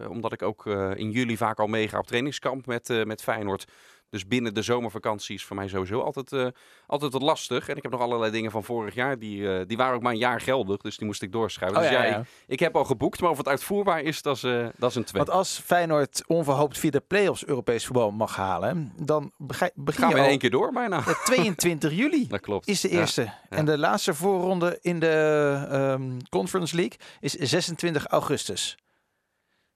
eh, 0.00 0.10
omdat 0.10 0.32
ik 0.32 0.42
ook 0.42 0.66
eh, 0.66 0.90
in 0.94 1.10
juli 1.10 1.36
vaak 1.36 1.58
al 1.58 1.66
meega 1.66 1.98
op 1.98 2.06
trainingskamp 2.06 2.66
met, 2.66 2.90
eh, 2.90 3.04
met 3.04 3.22
Feyenoord. 3.22 3.64
Dus 4.12 4.26
binnen 4.26 4.54
de 4.54 4.62
zomervakantie 4.62 5.34
is 5.34 5.44
voor 5.44 5.56
mij 5.56 5.68
sowieso 5.68 6.00
altijd, 6.00 6.32
eh, 6.32 6.46
altijd 6.86 7.12
wat 7.12 7.22
lastig. 7.22 7.68
En 7.68 7.76
ik 7.76 7.82
heb 7.82 7.92
nog 7.92 8.00
allerlei 8.00 8.30
dingen 8.32 8.50
van 8.50 8.64
vorig 8.64 8.94
jaar. 8.94 9.18
Die, 9.18 9.58
eh, 9.58 9.66
die 9.66 9.76
waren 9.76 9.94
ook 9.94 10.02
maar 10.02 10.12
een 10.12 10.18
jaar 10.18 10.40
geldig. 10.40 10.76
Dus 10.80 10.96
die 10.96 11.06
moest 11.06 11.22
ik 11.22 11.32
doorschrijven. 11.32 11.76
Oh, 11.78 11.82
dus 11.82 11.92
ja, 11.92 12.02
ja, 12.02 12.08
ja. 12.10 12.18
Ik, 12.18 12.26
ik 12.46 12.60
heb 12.60 12.76
al 12.76 12.84
geboekt. 12.84 13.20
Maar 13.20 13.30
of 13.30 13.36
het 13.38 13.48
uitvoerbaar 13.48 14.00
is, 14.00 14.22
dat 14.22 14.36
is, 14.36 14.42
eh, 14.42 14.66
dat 14.76 14.90
is 14.90 14.96
een 14.96 15.04
twee. 15.04 15.22
Want 15.24 15.36
als 15.36 15.58
Feyenoord 15.64 16.22
onverhoopt 16.26 16.78
via 16.78 16.90
de 16.90 17.00
play-offs 17.00 17.46
Europees 17.46 17.86
voetbal 17.86 18.10
mag 18.10 18.36
halen, 18.36 18.92
dan 18.96 19.32
begin 19.36 19.70
Gaan 19.84 20.08
je 20.08 20.14
we 20.14 20.20
in 20.20 20.26
één 20.26 20.38
keer 20.38 20.50
door 20.50 20.72
bijna. 20.72 21.02
Ja, 21.06 21.14
22 21.24 21.92
juli. 21.92 22.26
Dat 22.28 22.40
klopt. 22.40 22.68
is 22.68 22.80
de 22.80 22.90
Ja. 22.92 22.98
eerste. 23.00 23.32
En 23.48 23.64
de 23.64 23.78
laatste 23.78 24.14
voorronde 24.14 24.78
in 24.80 24.98
de 24.98 25.66
ehm, 25.70 26.18
Conference 26.28 26.76
League 26.76 26.98
is 27.20 27.32
26 27.34 28.06
augustus. 28.06 28.78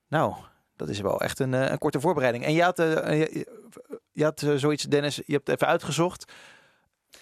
Nou, 0.09 0.35
dat 0.77 0.89
is 0.89 1.01
wel 1.01 1.21
echt 1.21 1.39
een, 1.39 1.53
een 1.53 1.79
korte 1.79 2.01
voorbereiding. 2.01 2.45
En 2.45 2.53
je 2.53 2.63
had, 2.63 2.79
je, 4.17 4.25
had 4.25 4.43
eh, 4.43 4.55
zoiets, 4.55 4.83
Dennis, 4.85 5.17
je 5.27 5.33
hebt 5.33 5.49
even 5.49 5.67
uitgezocht. 5.67 6.33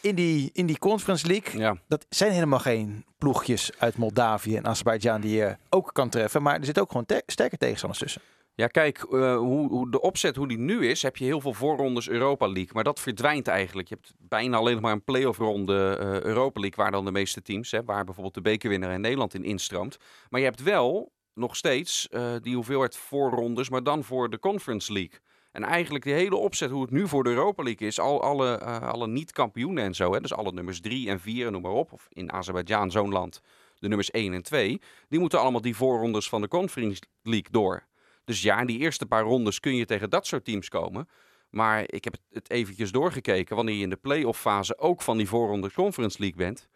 In 0.00 0.14
die, 0.14 0.50
in 0.52 0.66
die 0.66 0.78
Conference 0.78 1.26
League, 1.26 1.60
Ja. 1.60 1.76
dat 1.88 2.06
zijn 2.08 2.32
helemaal 2.32 2.58
geen 2.58 3.04
ploegjes 3.18 3.70
uit 3.78 3.96
Moldavië 3.96 4.56
en 4.56 4.66
Azerbeidzjan 4.66 5.20
die 5.20 5.36
je 5.36 5.56
ook 5.70 5.90
kan 5.92 6.08
treffen. 6.08 6.42
Maar 6.42 6.58
er 6.58 6.64
zitten 6.64 6.82
ook 6.82 6.90
gewoon 6.90 7.06
te- 7.06 7.22
sterke 7.26 7.56
tegenstanders 7.56 8.00
tussen. 8.02 8.22
Ja, 8.54 8.66
kijk, 8.66 8.98
eh, 8.98 9.36
hoe, 9.36 9.68
hoe 9.68 9.90
de 9.90 10.00
opzet, 10.00 10.36
hoe 10.36 10.48
die 10.48 10.58
nu 10.58 10.86
is, 10.88 11.02
heb 11.02 11.16
je 11.16 11.24
heel 11.24 11.40
veel 11.40 11.52
voorrondes 11.54 12.08
Europa 12.08 12.46
League. 12.46 12.70
Maar 12.72 12.84
dat 12.84 13.00
verdwijnt 13.00 13.48
eigenlijk. 13.48 13.88
Je 13.88 13.94
hebt 13.94 14.14
bijna 14.18 14.56
alleen 14.56 14.72
nog 14.72 14.82
maar 14.82 14.92
een 14.92 15.04
play-off 15.04 15.38
ronde 15.38 15.96
eh, 16.00 16.20
Europa 16.20 16.60
League, 16.60 16.84
waar 16.84 16.92
dan 16.92 17.04
de 17.04 17.12
meeste 17.12 17.42
teams, 17.42 17.70
hè, 17.70 17.84
waar 17.84 18.04
bijvoorbeeld 18.04 18.34
de 18.34 18.40
bekerwinnaar 18.40 18.92
in 18.92 19.00
Nederland 19.00 19.34
in 19.34 19.44
instroomt. 19.44 19.96
Maar 20.28 20.40
je 20.40 20.46
hebt 20.46 20.62
wel 20.62 21.12
nog 21.34 21.56
steeds 21.56 22.08
die 22.40 22.54
hoeveelheid 22.54 22.96
voorrondes, 22.96 23.68
maar 23.68 23.82
dan 23.82 24.04
voor 24.04 24.30
de 24.30 24.38
Conference 24.38 24.92
League. 24.92 25.18
En 25.54 25.62
eigenlijk 25.62 26.04
die 26.04 26.12
hele 26.12 26.36
opzet, 26.36 26.70
hoe 26.70 26.82
het 26.82 26.90
nu 26.90 27.08
voor 27.08 27.24
de 27.24 27.30
Europa 27.30 27.62
League 27.62 27.86
is, 27.86 28.00
al, 28.00 28.22
alle, 28.22 28.54
eh, 28.56 28.80
alle 28.80 29.06
niet-kampioenen 29.06 29.84
en 29.84 29.94
zo, 29.94 30.12
hè, 30.12 30.20
dus 30.20 30.32
alle 30.34 30.52
nummers 30.52 30.80
3 30.80 31.08
en 31.08 31.20
4, 31.20 31.50
noem 31.50 31.62
maar 31.62 31.72
op, 31.72 31.92
of 31.92 32.06
in 32.12 32.32
Azerbeidzjan, 32.32 32.90
zo'n 32.90 33.12
land, 33.12 33.40
de 33.78 33.88
nummers 33.88 34.10
1 34.10 34.32
en 34.32 34.42
2, 34.42 34.80
die 35.08 35.18
moeten 35.20 35.40
allemaal 35.40 35.60
die 35.60 35.76
voorrondes 35.76 36.28
van 36.28 36.40
de 36.40 36.48
Conference 36.48 37.02
League 37.22 37.50
door. 37.50 37.84
Dus 38.24 38.42
ja, 38.42 38.60
in 38.60 38.66
die 38.66 38.78
eerste 38.78 39.06
paar 39.06 39.22
rondes 39.22 39.60
kun 39.60 39.74
je 39.74 39.84
tegen 39.84 40.10
dat 40.10 40.26
soort 40.26 40.44
teams 40.44 40.68
komen. 40.68 41.08
Maar 41.50 41.84
ik 41.86 42.04
heb 42.04 42.14
het- 42.32 42.50
eventjes 42.50 42.92
doorgekeken. 42.92 43.56
Wanneer 43.56 43.74
je 43.74 43.82
in 43.82 43.90
de 43.90 43.96
play-off 43.96 44.40
fase 44.40 44.78
ook 44.78 45.02
van 45.02 45.16
die 45.16 45.28
voorronde 45.28 45.72
Conference 45.72 46.18
League 46.20 46.38
bent. 46.38 46.68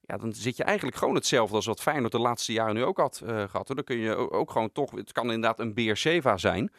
Ja, 0.00 0.16
dan 0.16 0.32
zit 0.32 0.56
je 0.56 0.64
eigenlijk 0.64 0.96
gewoon 0.96 1.14
hetzelfde 1.14 1.56
als 1.56 1.66
wat 1.66 1.82
Feyenoord 1.82 2.12
de 2.12 2.18
laatste 2.18 2.52
jaren 2.52 2.74
nu 2.74 2.84
ook 2.84 2.96
had 2.98 3.22
eh, 3.26 3.42
gehad. 3.48 3.66
Dan 3.66 3.84
kun 3.84 3.98
je 3.98 4.30
ook 4.30 4.50
gewoon 4.50 4.72
toch... 4.72 4.90
Het 4.90 5.12
kan 5.12 5.24
inderdaad 5.24 5.58
een 5.60 5.74
Beersheva 5.74 6.36
zijn. 6.36 6.72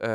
Eh, 0.00 0.08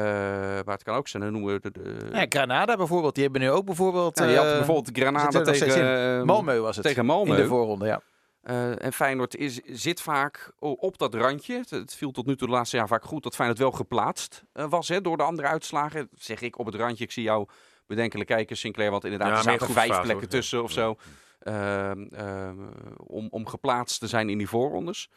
maar 0.65 0.73
het 0.73 0.83
kan 0.83 0.95
ook 0.95 1.07
zijn, 1.07 1.23
dan 1.23 1.31
noemen 1.31 1.53
we 1.53 1.59
de... 1.59 1.71
de 1.71 2.09
Ja, 2.11 2.25
Granada 2.29 2.75
bijvoorbeeld, 2.75 3.13
die 3.15 3.23
hebben 3.23 3.41
nu 3.41 3.49
ook 3.49 3.65
bijvoorbeeld... 3.65 4.15
Nou, 4.15 4.29
je 4.31 4.37
had 4.37 4.45
eh, 4.45 4.51
bijvoorbeeld 4.55 4.97
Granada 4.97 5.41
tegen... 5.41 6.19
eh, 6.19 6.21
Malmö 6.21 6.59
was 6.59 6.75
het. 6.75 6.85
Tegen 6.85 7.05
Malmö. 7.05 7.29
In 7.29 7.35
de 7.35 7.47
voorronde, 7.47 7.85
ja. 7.85 8.01
Eh, 8.41 8.83
en 8.83 8.93
Feyenoord 8.93 9.35
is, 9.35 9.61
zit 9.65 10.01
vaak 10.01 10.51
op 10.59 10.97
dat 10.97 11.13
randje. 11.13 11.57
Het, 11.57 11.69
het 11.69 11.95
viel 11.95 12.11
tot 12.11 12.25
nu 12.25 12.35
toe 12.35 12.47
de 12.47 12.53
laatste 12.53 12.77
jaar 12.77 12.87
vaak 12.87 13.03
goed 13.03 13.23
dat 13.23 13.35
Feyenoord 13.35 13.59
wel 13.59 13.71
geplaatst 13.71 14.43
was 14.53 14.87
hè, 14.87 15.01
door 15.01 15.17
de 15.17 15.23
andere 15.23 15.47
uitslagen. 15.47 16.09
Zeg 16.13 16.41
ik 16.41 16.59
op 16.59 16.65
het 16.65 16.75
randje. 16.75 17.03
Ik 17.03 17.11
zie 17.11 17.23
jou 17.23 17.47
bedenkelijk 17.87 18.29
kijken, 18.29 18.57
Sinclair. 18.57 18.91
Want 18.91 19.03
inderdaad, 19.03 19.29
Ja, 19.29 19.35
er 19.35 19.43
zaten 19.43 19.69
vijf 19.69 19.87
plekken 19.87 20.11
hoor. 20.17 20.27
tussen 20.27 20.63
of 20.63 20.71
zo. 20.71 20.95
ehm, 21.39 22.03
ehm, 22.03 22.57
om, 22.97 23.27
om 23.29 23.47
geplaatst 23.47 23.99
te 23.99 24.07
zijn 24.07 24.29
in 24.29 24.37
die 24.37 24.49
voorrondes. 24.49 25.09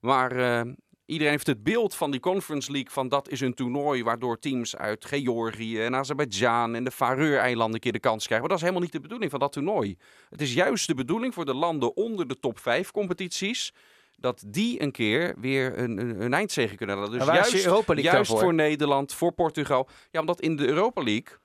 Maar 0.00 0.30
ehm, 0.32 0.72
iedereen 1.10 1.32
heeft 1.32 1.46
het 1.46 1.62
beeld 1.62 1.94
van 1.94 2.10
die 2.10 2.20
Conference 2.20 2.72
League. 2.72 2.90
Van 2.90 3.08
dat 3.08 3.28
is 3.28 3.40
een 3.40 3.54
toernooi 3.54 4.02
waardoor 4.02 4.38
teams 4.38 4.76
uit 4.76 5.04
Georgië 5.04 5.80
en 5.80 5.94
Azerbeidzjan 5.94 6.74
en 6.74 6.84
de 6.84 6.90
Faroe-eilanden 6.90 7.74
een 7.74 7.80
keer 7.80 7.92
de 7.92 7.98
kans 7.98 8.26
krijgen. 8.26 8.40
Maar 8.40 8.48
dat 8.48 8.56
is 8.56 8.62
helemaal 8.62 8.82
niet 8.82 8.92
de 8.92 9.00
bedoeling 9.00 9.30
van 9.30 9.40
dat 9.40 9.52
toernooi. 9.52 9.96
Het 10.30 10.40
is 10.40 10.54
juist 10.54 10.86
de 10.86 10.94
bedoeling 10.94 11.34
voor 11.34 11.44
de 11.44 11.54
landen 11.54 11.96
onder 11.96 12.28
de 12.28 12.38
top 12.38 12.58
5 12.58 12.90
competities. 12.90 13.72
Dat 14.16 14.42
die 14.46 14.82
een 14.82 14.92
keer 14.92 15.34
weer 15.38 15.78
een, 15.78 15.98
een, 15.98 16.20
een 16.20 16.34
eindzege 16.34 16.74
kunnen 16.74 16.96
halen. 16.96 17.18
Dus 17.18 17.24
juist, 17.24 17.52
de 17.52 17.64
Europa 17.64 17.94
League 17.94 18.12
juist 18.12 18.30
voor? 18.30 18.40
voor 18.40 18.54
Nederland, 18.54 19.14
voor 19.14 19.32
Portugal. 19.32 19.88
Ja, 20.10 20.20
omdat 20.20 20.40
in 20.40 20.56
de 20.56 20.66
Europa 20.66 21.02
League 21.02 21.38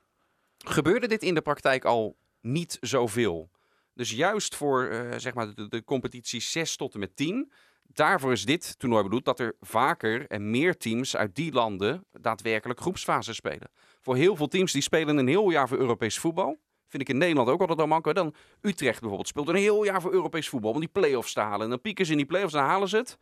gebeurde 0.57 1.07
dit 1.07 1.23
in 1.23 1.33
de 1.33 1.41
praktijk 1.41 1.85
al 1.85 2.15
niet 2.41 2.77
zoveel. 2.81 3.49
Dus 3.93 4.11
juist 4.11 4.55
voor 4.55 4.87
eh, 4.87 5.17
zeg 5.17 5.33
maar 5.33 5.55
de, 5.55 5.67
de 5.67 5.83
competitie 5.83 6.41
6 6.41 6.75
tot 6.75 6.93
en 6.93 6.99
met 6.99 7.15
10. 7.15 7.51
Daarvoor 7.95 8.31
is 8.31 8.45
dit 8.45 8.79
toernooi 8.79 9.03
bedoeld 9.03 9.25
dat 9.25 9.39
er 9.39 9.55
vaker 9.61 10.27
en 10.27 10.49
meer 10.51 10.77
teams 10.77 11.15
uit 11.15 11.35
die 11.35 11.51
landen 11.53 12.05
daadwerkelijk 12.11 12.79
groepsfase 12.79 13.33
spelen. 13.33 13.69
Voor 14.01 14.15
heel 14.15 14.35
veel 14.35 14.47
teams 14.47 14.71
die 14.71 14.81
spelen 14.81 15.17
een 15.17 15.27
heel 15.27 15.49
jaar 15.49 15.67
voor 15.67 15.77
Europees 15.77 16.19
voetbal. 16.19 16.57
Vind 16.87 17.01
ik 17.03 17.09
in 17.09 17.17
Nederland 17.17 17.49
ook 17.49 17.59
altijd 17.59 17.79
al 17.79 17.87
manco. 17.87 18.13
Dan 18.13 18.33
Utrecht 18.61 18.99
bijvoorbeeld 18.99 19.27
speelt 19.27 19.47
een 19.49 19.55
heel 19.55 19.83
jaar 19.83 20.01
voor 20.01 20.11
Europees 20.11 20.49
voetbal 20.49 20.71
om 20.71 20.79
die 20.79 20.89
play-offs 20.89 21.33
te 21.33 21.39
halen. 21.39 21.61
En 21.61 21.69
dan 21.69 21.81
pieken 21.81 22.05
ze 22.05 22.11
in 22.11 22.17
die 22.17 22.25
play-offs, 22.25 22.53
dan 22.53 22.63
halen 22.63 22.87
ze 22.87 22.97
het. 22.97 23.17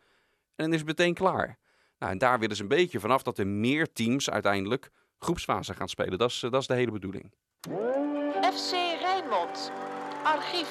En 0.56 0.64
dan 0.64 0.72
is 0.72 0.78
het 0.78 0.86
meteen 0.86 1.14
klaar. 1.14 1.58
Nou, 1.98 2.12
en 2.12 2.18
daar 2.18 2.38
willen 2.38 2.56
ze 2.56 2.62
een 2.62 2.68
beetje 2.68 3.00
vanaf 3.00 3.22
dat 3.22 3.38
er 3.38 3.46
meer 3.46 3.92
teams 3.92 4.30
uiteindelijk 4.30 4.90
groepsfase 5.18 5.74
gaan 5.74 5.88
spelen. 5.88 6.18
Dat 6.18 6.30
is, 6.30 6.42
eh, 6.42 6.50
dat 6.50 6.60
is 6.60 6.66
de 6.66 6.74
hele 6.74 6.90
bedoeling. 6.90 7.32
FC 8.54 8.72
Rijnmond. 9.00 9.72
Archief. 10.24 10.68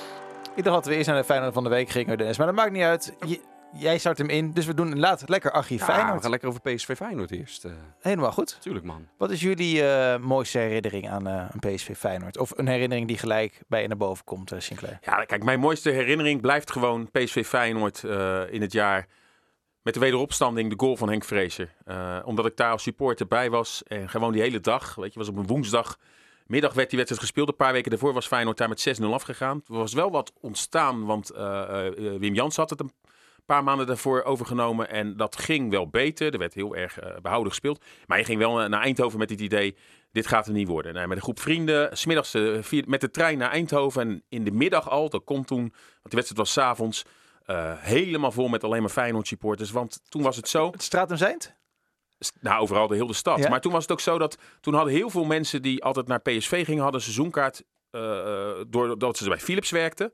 Ik 0.55 0.63
dacht 0.63 0.75
dat 0.75 0.85
we 0.85 0.95
eerst 0.95 1.07
naar 1.07 1.17
de 1.17 1.23
Feyenoord 1.23 1.53
van 1.53 1.63
de 1.63 1.69
week 1.69 1.89
gingen, 1.89 2.17
Dennis. 2.17 2.37
Maar 2.37 2.47
dat 2.47 2.55
maakt 2.55 2.71
niet 2.71 2.81
uit. 2.83 3.13
Je- 3.25 3.41
jij 3.73 3.97
start 3.97 4.17
hem 4.17 4.29
in. 4.29 4.51
Dus 4.51 4.65
we 4.65 4.73
doen 4.73 4.99
laat 4.99 5.29
lekker 5.29 5.51
archief 5.51 5.79
Ja, 5.79 5.85
we 5.85 5.91
Feyenoord. 5.93 6.21
gaan 6.21 6.29
lekker 6.29 6.49
over 6.49 6.61
PSV 6.61 6.95
Feyenoord 6.95 7.31
eerst. 7.31 7.65
eh 7.65 7.71
Helemaal 7.99 8.31
goed. 8.31 8.57
tuurlijk 8.61 8.85
man. 8.85 9.07
Wat 9.17 9.31
is 9.31 9.41
jullie 9.41 9.87
eh, 9.87 10.19
mooiste 10.19 10.57
herinnering 10.57 11.09
aan 11.09 11.27
eh, 11.27 11.45
een 11.51 11.59
PSV 11.75 11.95
Feyenoord? 11.97 12.37
Of 12.37 12.51
een 12.57 12.67
herinnering 12.67 13.07
die 13.07 13.17
gelijk 13.17 13.61
bij 13.67 13.81
je 13.81 13.87
naar 13.87 13.97
boven 13.97 14.23
komt, 14.25 14.51
eh, 14.51 14.59
Sinclair? 14.59 14.97
Ja, 15.01 15.25
kijk, 15.25 15.43
mijn 15.43 15.59
mooiste 15.59 15.89
herinnering 15.89 16.41
blijft 16.41 16.71
gewoon 16.71 17.09
PSV 17.11 17.45
Feyenoord 17.45 18.03
eh, 18.03 18.41
in 18.53 18.61
het 18.61 18.71
jaar 18.71 19.07
met 19.81 19.93
de 19.93 19.99
wederopstanding, 19.99 20.69
de 20.69 20.79
goal 20.85 20.97
van 20.97 21.09
Henk 21.09 21.23
Vrezer. 21.23 21.73
Eh, 21.85 22.19
omdat 22.25 22.45
ik 22.45 22.57
daar 22.57 22.71
als 22.71 22.83
supporter 22.83 23.27
bij 23.27 23.49
was 23.49 23.83
en 23.83 24.09
gewoon 24.09 24.31
die 24.31 24.41
hele 24.41 24.59
dag, 24.59 24.95
weet 24.95 25.13
je, 25.13 25.19
was 25.19 25.27
op 25.29 25.37
een 25.37 25.47
woensdag. 25.47 25.97
Middag 26.45 26.73
werd 26.73 26.87
die 26.89 26.97
wedstrijd 26.97 27.23
gespeeld. 27.25 27.47
Een 27.47 27.55
paar 27.55 27.73
weken 27.73 27.89
daarvoor 27.89 28.13
was 28.13 28.27
Feyenoord 28.27 28.57
daar 28.57 28.69
met 28.69 28.79
6-0 29.01 29.03
afgegaan. 29.13 29.61
Er 29.67 29.73
was 29.73 29.93
wel 29.93 30.11
wat 30.11 30.31
ontstaan, 30.41 31.05
want 31.05 31.29
eh, 31.29 31.87
eh, 31.87 31.93
Wim 32.19 32.33
Jans 32.33 32.55
had 32.55 32.69
het 32.69 32.79
een 32.79 32.91
paar 33.45 33.63
maanden 33.63 33.87
daarvoor 33.87 34.23
overgenomen. 34.23 34.89
En 34.89 35.17
dat 35.17 35.35
ging 35.35 35.71
wel 35.71 35.89
beter. 35.89 36.33
Er 36.33 36.39
werd 36.39 36.53
heel 36.53 36.75
erg 36.75 37.03
uh, 37.03 37.15
behouden 37.21 37.51
gespeeld. 37.51 37.83
Maar 38.07 38.17
je 38.17 38.23
ging 38.23 38.39
wel 38.39 38.67
naar 38.67 38.81
Eindhoven 38.81 39.19
met 39.19 39.29
het 39.29 39.41
idee, 39.41 39.75
dit 40.11 40.27
gaat 40.27 40.47
er 40.47 40.53
niet 40.53 40.67
worden. 40.67 40.93
Nee, 40.93 41.07
met 41.07 41.17
een 41.17 41.23
groep 41.23 41.39
vrienden, 41.39 41.97
smiddags 41.97 42.35
uh, 42.35 42.83
met 42.85 43.01
de 43.01 43.11
trein 43.11 43.37
naar 43.37 43.51
Eindhoven. 43.51 44.01
En 44.01 44.23
in 44.29 44.43
de 44.43 44.51
middag 44.51 44.89
al, 44.89 45.09
dat 45.09 45.23
komt 45.23 45.47
toen, 45.47 45.59
want 45.59 46.09
de 46.09 46.15
wedstrijd 46.15 46.37
was 46.37 46.51
s'avonds... 46.51 47.05
Uh, 47.45 47.73
helemaal 47.77 48.31
vol 48.31 48.47
met 48.47 48.63
alleen 48.63 48.81
maar 48.81 48.89
Feyenoord 48.89 49.27
supporters. 49.27 49.71
Want 49.71 50.01
toen 50.09 50.21
was 50.21 50.35
het 50.35 50.49
zo... 50.49 50.71
Het 50.71 50.83
Stratum 50.83 51.17
Zijnd? 51.17 51.55
Nou, 52.39 52.61
overal 52.61 52.87
de 52.87 52.95
hele 52.95 53.13
stad. 53.13 53.39
Ja? 53.39 53.49
Maar 53.49 53.61
toen 53.61 53.71
was 53.71 53.81
het 53.81 53.91
ook 53.91 53.99
zo 53.99 54.17
dat... 54.17 54.37
Toen 54.59 54.73
hadden 54.73 54.93
heel 54.93 55.09
veel 55.09 55.23
mensen 55.25 55.61
die 55.61 55.83
altijd 55.83 56.07
naar 56.07 56.21
PSV 56.21 56.65
gingen... 56.65 56.81
hadden 56.81 56.99
een 56.99 57.05
seizoenkaart 57.05 57.63
doordat 58.67 59.17
ze 59.17 59.29
bij 59.29 59.39
Philips 59.39 59.71
werkten. 59.71 60.13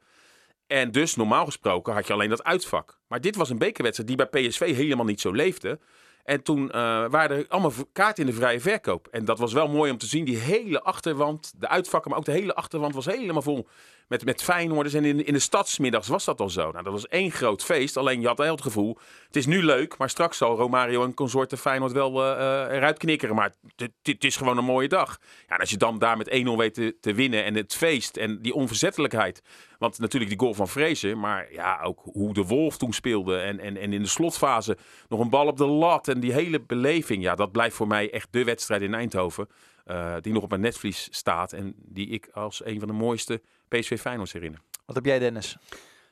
En 0.69 0.91
dus 0.91 1.15
normaal 1.15 1.45
gesproken 1.45 1.93
had 1.93 2.07
je 2.07 2.13
alleen 2.13 2.29
dat 2.29 2.43
uitvak. 2.43 2.99
Maar 3.07 3.21
dit 3.21 3.35
was 3.35 3.49
een 3.49 3.57
bekerwedstrijd 3.57 4.09
die 4.09 4.27
bij 4.27 4.47
PSV 4.47 4.75
helemaal 4.75 5.05
niet 5.05 5.21
zo 5.21 5.31
leefde. 5.31 5.79
En 6.23 6.43
toen 6.43 6.63
uh, 6.65 6.71
waren 7.09 7.37
er 7.37 7.45
allemaal 7.47 7.71
kaarten 7.93 8.23
in 8.25 8.29
de 8.29 8.35
vrije 8.35 8.59
verkoop. 8.59 9.07
En 9.07 9.25
dat 9.25 9.39
was 9.39 9.53
wel 9.53 9.67
mooi 9.67 9.91
om 9.91 9.97
te 9.97 10.05
zien. 10.05 10.25
Die 10.25 10.37
hele 10.37 10.81
achterwand, 10.81 11.53
de 11.57 11.67
uitvakken, 11.67 12.09
maar 12.09 12.19
ook 12.19 12.25
de 12.25 12.31
hele 12.31 12.55
achterwand 12.55 12.95
was 12.95 13.05
helemaal 13.05 13.41
vol 13.41 13.67
met, 14.09 14.25
met 14.25 14.43
Feyenoorders. 14.43 14.93
En 14.93 15.05
in, 15.05 15.25
in 15.25 15.33
de 15.33 15.39
stadsmiddags 15.39 16.07
was 16.07 16.25
dat 16.25 16.39
al 16.39 16.49
zo. 16.49 16.71
Nou, 16.71 16.83
dat 16.83 16.93
was 16.93 17.07
één 17.07 17.31
groot 17.31 17.63
feest. 17.63 17.97
Alleen 17.97 18.21
je 18.21 18.27
had 18.27 18.37
het 18.37 18.61
gevoel, 18.61 18.97
het 19.27 19.35
is 19.35 19.45
nu 19.45 19.63
leuk, 19.63 19.97
maar 19.97 20.09
straks 20.09 20.37
zal 20.37 20.55
Romario 20.55 21.03
en 21.03 21.13
consorten 21.13 21.57
Feyenoord 21.57 21.91
wel 21.91 22.21
uh, 22.21 22.31
eruit 22.75 22.97
knikkeren. 22.97 23.35
Maar 23.35 23.53
het 23.75 24.23
is 24.23 24.37
gewoon 24.37 24.57
een 24.57 24.65
mooie 24.65 24.87
dag. 24.87 25.17
Ja, 25.47 25.53
en 25.53 25.59
als 25.59 25.69
je 25.69 25.77
dan 25.77 25.99
daar 25.99 26.17
met 26.17 26.43
1-0 26.45 26.49
weet 26.57 26.73
te, 26.73 26.97
te, 27.01 27.13
winnen 27.13 27.43
en 27.43 27.55
het 27.55 27.75
feest 27.75 28.17
en 28.17 28.41
die 28.41 28.53
onverzettelijkheid. 28.53 29.41
Want 29.77 29.99
natuurlijk 29.99 30.31
die 30.31 30.39
goal 30.39 30.53
van 30.53 30.67
Vrezen, 30.67 31.19
maar 31.19 31.53
ja, 31.53 31.81
ook 31.81 32.01
hoe 32.03 32.33
de 32.33 32.43
Wolf 32.43 32.77
toen 32.77 32.93
speelde. 32.93 33.37
En, 33.37 33.59
en, 33.59 33.77
en 33.77 33.93
in 33.93 34.01
de 34.01 34.07
slotfase 34.07 34.77
nog 35.07 35.19
een 35.19 35.29
bal 35.29 35.47
op 35.47 35.57
de 35.57 35.65
lat 35.65 36.07
en 36.07 36.19
die 36.19 36.33
hele 36.33 36.61
beleving. 36.61 37.23
Ja, 37.23 37.35
dat 37.35 37.51
blijft 37.51 37.75
voor 37.75 37.87
mij 37.87 38.11
echt 38.11 38.27
de 38.31 38.43
wedstrijd 38.43 38.81
in 38.81 38.93
Eindhoven. 38.93 39.47
Uh, 39.89 40.15
die 40.21 40.33
nog 40.33 40.43
op 40.43 40.49
mijn 40.49 40.61
netvlies 40.61 41.07
staat 41.11 41.53
en 41.53 41.73
die 41.77 42.07
ik 42.07 42.29
als 42.33 42.65
een 42.65 42.79
van 42.79 42.87
de 42.87 42.93
mooiste 42.93 43.41
PSV 43.67 43.99
Feyenoord 43.99 44.31
herinner. 44.31 44.61
Wat 44.85 44.95
heb 44.95 45.05
jij 45.05 45.19
Dennis? 45.19 45.57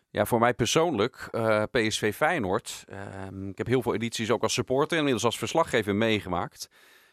Ja, 0.09 0.25
voor 0.25 0.39
mij 0.39 0.53
persoonlijk, 0.53 1.27
uh, 1.31 1.63
PSV 1.71 2.15
Feyenoord. 2.15 2.85
Uh, 2.89 3.49
ik 3.49 3.57
heb 3.57 3.67
heel 3.67 3.81
veel 3.81 3.93
edities 3.93 4.31
ook 4.31 4.43
als 4.43 4.53
supporter 4.53 4.91
en 4.91 4.97
inmiddels 4.97 5.25
als 5.25 5.37
verslaggever 5.37 5.95
meegemaakt. 5.95 6.69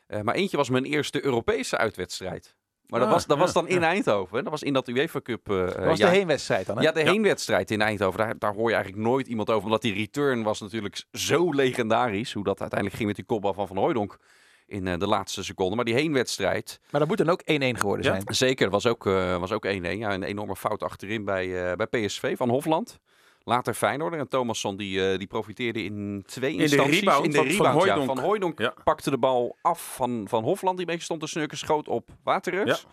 Uh, 0.09 0.21
maar 0.21 0.35
eentje 0.35 0.57
was 0.57 0.69
mijn 0.69 0.85
eerste 0.85 1.25
Europese 1.25 1.77
uitwedstrijd. 1.77 2.55
Maar 2.87 3.01
dat, 3.01 3.09
Ah, 3.09 3.15
was, 3.15 3.27
dat 3.27 3.39
was 3.39 3.53
dan 3.53 3.65
ja, 3.69 3.75
in 3.75 3.83
Eindhoven. 3.83 4.43
Dat 4.43 4.53
was 4.53 4.63
in 4.63 4.73
dat 4.73 4.89
UEFA 4.89 5.21
Cup. 5.21 5.51
eh, 5.51 5.57
Dat 5.67 5.85
was 5.85 5.99
de 5.99 6.07
heenwedstrijd 6.09 6.67
dan, 6.67 6.77
hè? 6.77 6.83
Ja, 6.83 6.93
de 6.93 7.01
heenwedstrijd 7.03 7.71
in 7.71 7.81
Eindhoven. 7.83 8.19
Daar, 8.19 8.39
daar 8.39 8.55
hoor 8.55 8.69
je 8.69 8.75
eigenlijk 8.75 9.05
nooit 9.07 9.27
iemand 9.27 9.51
over. 9.51 9.65
Omdat 9.65 9.83
die 9.83 9.95
return 9.95 10.43
was 10.43 10.61
natuurlijk 10.61 11.05
zo 11.13 11.53
legendarisch. 11.53 12.33
Hoe 12.33 12.45
dat 12.45 12.61
uiteindelijk 12.61 12.97
ging 12.99 13.09
met 13.09 13.17
die 13.19 13.27
kopbal 13.29 13.55
van 13.55 13.67
Van 13.67 13.77
Hooijdonk 13.77 14.19
in 14.67 14.87
eh, 14.87 14.99
de 14.99 15.07
laatste 15.07 15.45
seconde. 15.45 15.77
Maar 15.77 15.85
die 15.85 15.95
heenwedstrijd, 15.95 16.81
Maar 16.91 17.01
dat 17.01 17.09
moet 17.09 17.19
dan 17.19 17.29
ook 17.31 17.41
1-1 17.45 17.79
geworden 17.79 18.07
Ja. 18.07 18.13
zijn. 18.13 18.35
zeker, 18.35 18.71
was 18.71 18.87
ook, 18.87 19.07
eh, 19.07 19.37
was 19.39 19.53
ook 19.53 19.65
1-1. 19.65 19.99
Ja, 19.99 20.15
een 20.15 20.23
enorme 20.23 20.57
fout 20.57 20.83
achterin 20.83 21.25
bij, 21.25 21.71
eh, 21.71 21.77
bij 21.77 21.87
PSV 21.87 22.37
van 22.37 22.49
Hofland. 22.49 22.99
Later 23.47 23.75
Feyenoord. 23.75 24.15
En 24.15 24.29
Thomasson 24.29 24.77
die, 24.77 25.11
eh, 25.11 25.19
die 25.19 25.27
profiteerde 25.27 25.85
in 25.85 26.23
twee 26.27 26.57
instanties. 26.57 26.99
rebound 27.01 27.25
in 27.25 27.31
de 27.31 27.37
van- 27.37 27.47
van 27.51 27.67
rebound, 27.67 27.85
ja. 27.85 28.05
Van 28.05 28.19
Hooijdonk 28.19 28.59
Ja. 28.61 28.75
pakte 28.85 29.11
de 29.11 29.19
bal 29.19 29.57
af 29.63 29.95
van, 29.95 30.25
van 30.29 30.43
Hofland. 30.45 30.77
Die 30.77 30.87
een 30.87 30.93
beetje 30.93 31.05
stond 31.05 31.21
te 31.21 31.27
snurken. 31.27 31.59
Schoot 31.59 31.89
op 31.89 32.09
Waterreus. 32.23 32.81
Ja. 32.81 32.89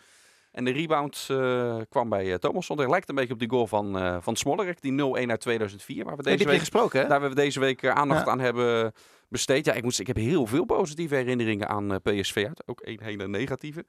En 0.51 0.63
de 0.65 0.71
rebound 0.71 1.27
eh, 1.29 1.75
kwam 1.89 2.09
bij 2.09 2.25
uh, 2.25 2.33
Thomasson. 2.35 2.77
Dat 2.77 2.89
lijkt 2.89 3.09
een 3.09 3.15
beetje 3.15 3.33
op 3.33 3.39
die 3.39 3.49
goal 3.49 3.67
van, 3.67 3.97
eh 3.97 4.17
van 4.21 4.35
Smollerek. 4.35 4.81
Die 4.81 4.91
0-1 4.91 5.29
uit 5.29 5.39
2004. 5.41 6.05
Waar 6.05 6.15
we 6.17 6.23
deze 6.23 6.37
die 6.37 6.37
heb 6.37 6.39
je 6.39 6.45
week 6.45 6.59
gesproken, 6.59 7.01
hè? 7.01 7.07
daar 7.07 7.21
we 7.21 7.35
deze 7.35 7.59
week 7.59 7.85
aandacht 7.87 8.25
Ja. 8.25 8.31
aan 8.31 8.39
hebben 8.39 8.93
besteed. 9.31 9.65
Ja, 9.65 9.73
ik, 9.73 9.83
moest, 9.83 9.99
ik 9.99 10.07
heb 10.07 10.15
heel 10.15 10.45
veel 10.45 10.65
positieve 10.65 11.15
herinneringen 11.15 11.67
aan 11.69 11.93
eh, 11.93 12.19
PSV 12.19 12.43
uit. 12.47 12.63
Ook 12.65 12.79
één 12.81 13.03
hele 13.03 13.27
negatieve. 13.27 13.85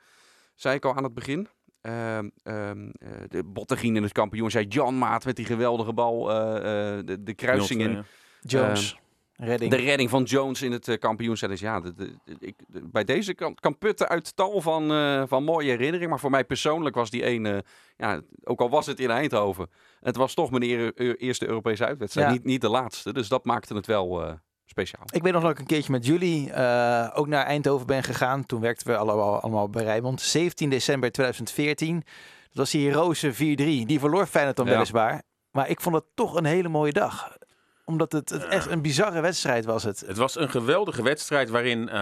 Zei 0.55 0.75
ik 0.77 0.85
al 0.85 0.95
aan 0.97 1.05
het 1.05 1.15
begin. 1.15 1.49
Ehm, 1.81 2.29
ehm, 2.43 2.89
eh, 2.99 3.09
de 3.29 3.45
Bottegien 3.45 3.97
in 3.97 4.03
het 4.03 4.13
kampioen. 4.13 4.51
Zei 4.51 4.67
Jan 4.67 4.99
Maat 4.99 5.25
met 5.25 5.37
die 5.37 5.45
geweldige 5.45 5.93
bal. 5.93 6.31
eh, 6.31 6.57
eh, 6.99 7.05
de, 7.07 7.23
de 7.23 7.35
kruising 7.35 7.81
in. 7.81 7.91
0-2, 7.97 7.97
ja. 7.97 8.05
Jones, 8.41 8.97
redding. 9.37 9.71
De 9.71 9.77
redding 9.77 10.11
van 10.11 10.23
Jones 10.23 10.63
in 10.63 10.73
het 10.73 10.89
uh, 10.89 10.99
kampioenschap. 10.99 11.51
Dus 11.51 11.61
ja, 11.61 11.81
de, 11.81 11.95
de- 11.95 12.17
de- 12.25 12.37
ik, 12.39 12.55
de- 12.67 12.89
bij 12.89 13.05
deze 13.05 13.35
kan, 13.35 13.55
kan 13.55 13.79
putten 13.79 14.09
uit 14.09 14.37
tal 14.37 14.61
van, 14.61 14.91
eh, 14.93 15.23
van 15.27 15.45
mooie 15.45 15.71
herinneringen. 15.71 16.09
Maar 16.09 16.21
voor 16.21 16.31
mij 16.31 16.45
persoonlijk 16.45 16.95
was 16.95 17.11
die 17.11 17.25
ene, 17.25 17.65
ja, 17.97 18.21
ook 18.45 18.61
al 18.61 18.71
was 18.71 18.87
het 18.87 19.01
in 19.01 19.11
Eindhoven, 19.11 19.71
het 20.01 20.17
was 20.17 20.35
toch 20.35 20.51
mijn 20.51 20.63
eer- 20.63 20.93
e- 20.95 21.13
eerste 21.15 21.47
Europese 21.47 21.87
uitwedstrijd. 21.87 22.27
Ja. 22.29 22.33
Niet, 22.33 22.45
niet 22.45 22.61
de 22.61 22.69
laatste. 22.69 23.13
Dus 23.13 23.29
dat 23.29 23.45
maakte 23.45 23.75
het 23.75 23.87
wel 23.87 24.23
eh, 24.27 24.33
speciaal. 24.73 25.05
Ik 25.13 25.23
weet 25.23 25.33
nog 25.33 25.43
dat 25.43 25.51
ik 25.51 25.59
een 25.59 25.67
keertje 25.67 25.93
met 25.93 26.07
jullie 26.07 26.53
eh, 26.53 27.09
ook 27.15 27.27
naar 27.27 27.45
Eindhoven 27.45 27.87
ben 27.87 28.03
gegaan. 28.03 28.47
Toen 28.47 28.61
werkten 28.61 28.87
we 28.87 28.97
allemaal, 28.97 29.41
allemaal 29.41 29.69
bij 29.69 29.83
Rijnmond. 29.85 30.21
17 30.21 30.71
december 30.71 31.13
2014. 31.13 31.97
Dat 32.01 32.05
was 32.53 32.71
die 32.71 32.89
heroïsche 32.89 33.33
4-3. 33.33 33.37
Die 33.37 33.99
verloor 34.01 34.27
Feyenoord 34.27 34.57
dan 34.57 34.67
Ja. 34.67 34.73
weliswaar. 34.73 35.23
Maar 35.51 35.69
ik 35.69 35.81
vond 35.81 35.95
het 35.95 36.05
toch 36.15 36.35
een 36.35 36.45
hele 36.45 36.69
mooie 36.69 36.93
dag. 36.93 37.37
Omdat 37.85 38.13
het, 38.13 38.29
het 38.29 38.45
echt 38.45 38.71
een 38.71 38.83
bizarre 38.83 39.21
wedstrijd 39.21 39.65
was 39.65 39.83
het. 39.83 40.01
Het 40.07 40.17
was 40.17 40.37
een 40.37 40.51
geweldige 40.51 41.03
wedstrijd 41.03 41.49
waarin 41.51 41.89
eh, 41.89 41.95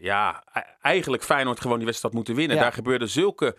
ja, 0.00 0.42
e- 0.54 0.60
eigenlijk 0.80 1.22
Feyenoord 1.22 1.60
gewoon 1.60 1.76
die 1.76 1.86
wedstrijd 1.86 2.14
had 2.14 2.24
moeten 2.24 2.40
winnen. 2.42 2.56
Ja. 2.56 2.62
Daar 2.62 2.72
gebeurden 2.72 3.08
zulke 3.08 3.56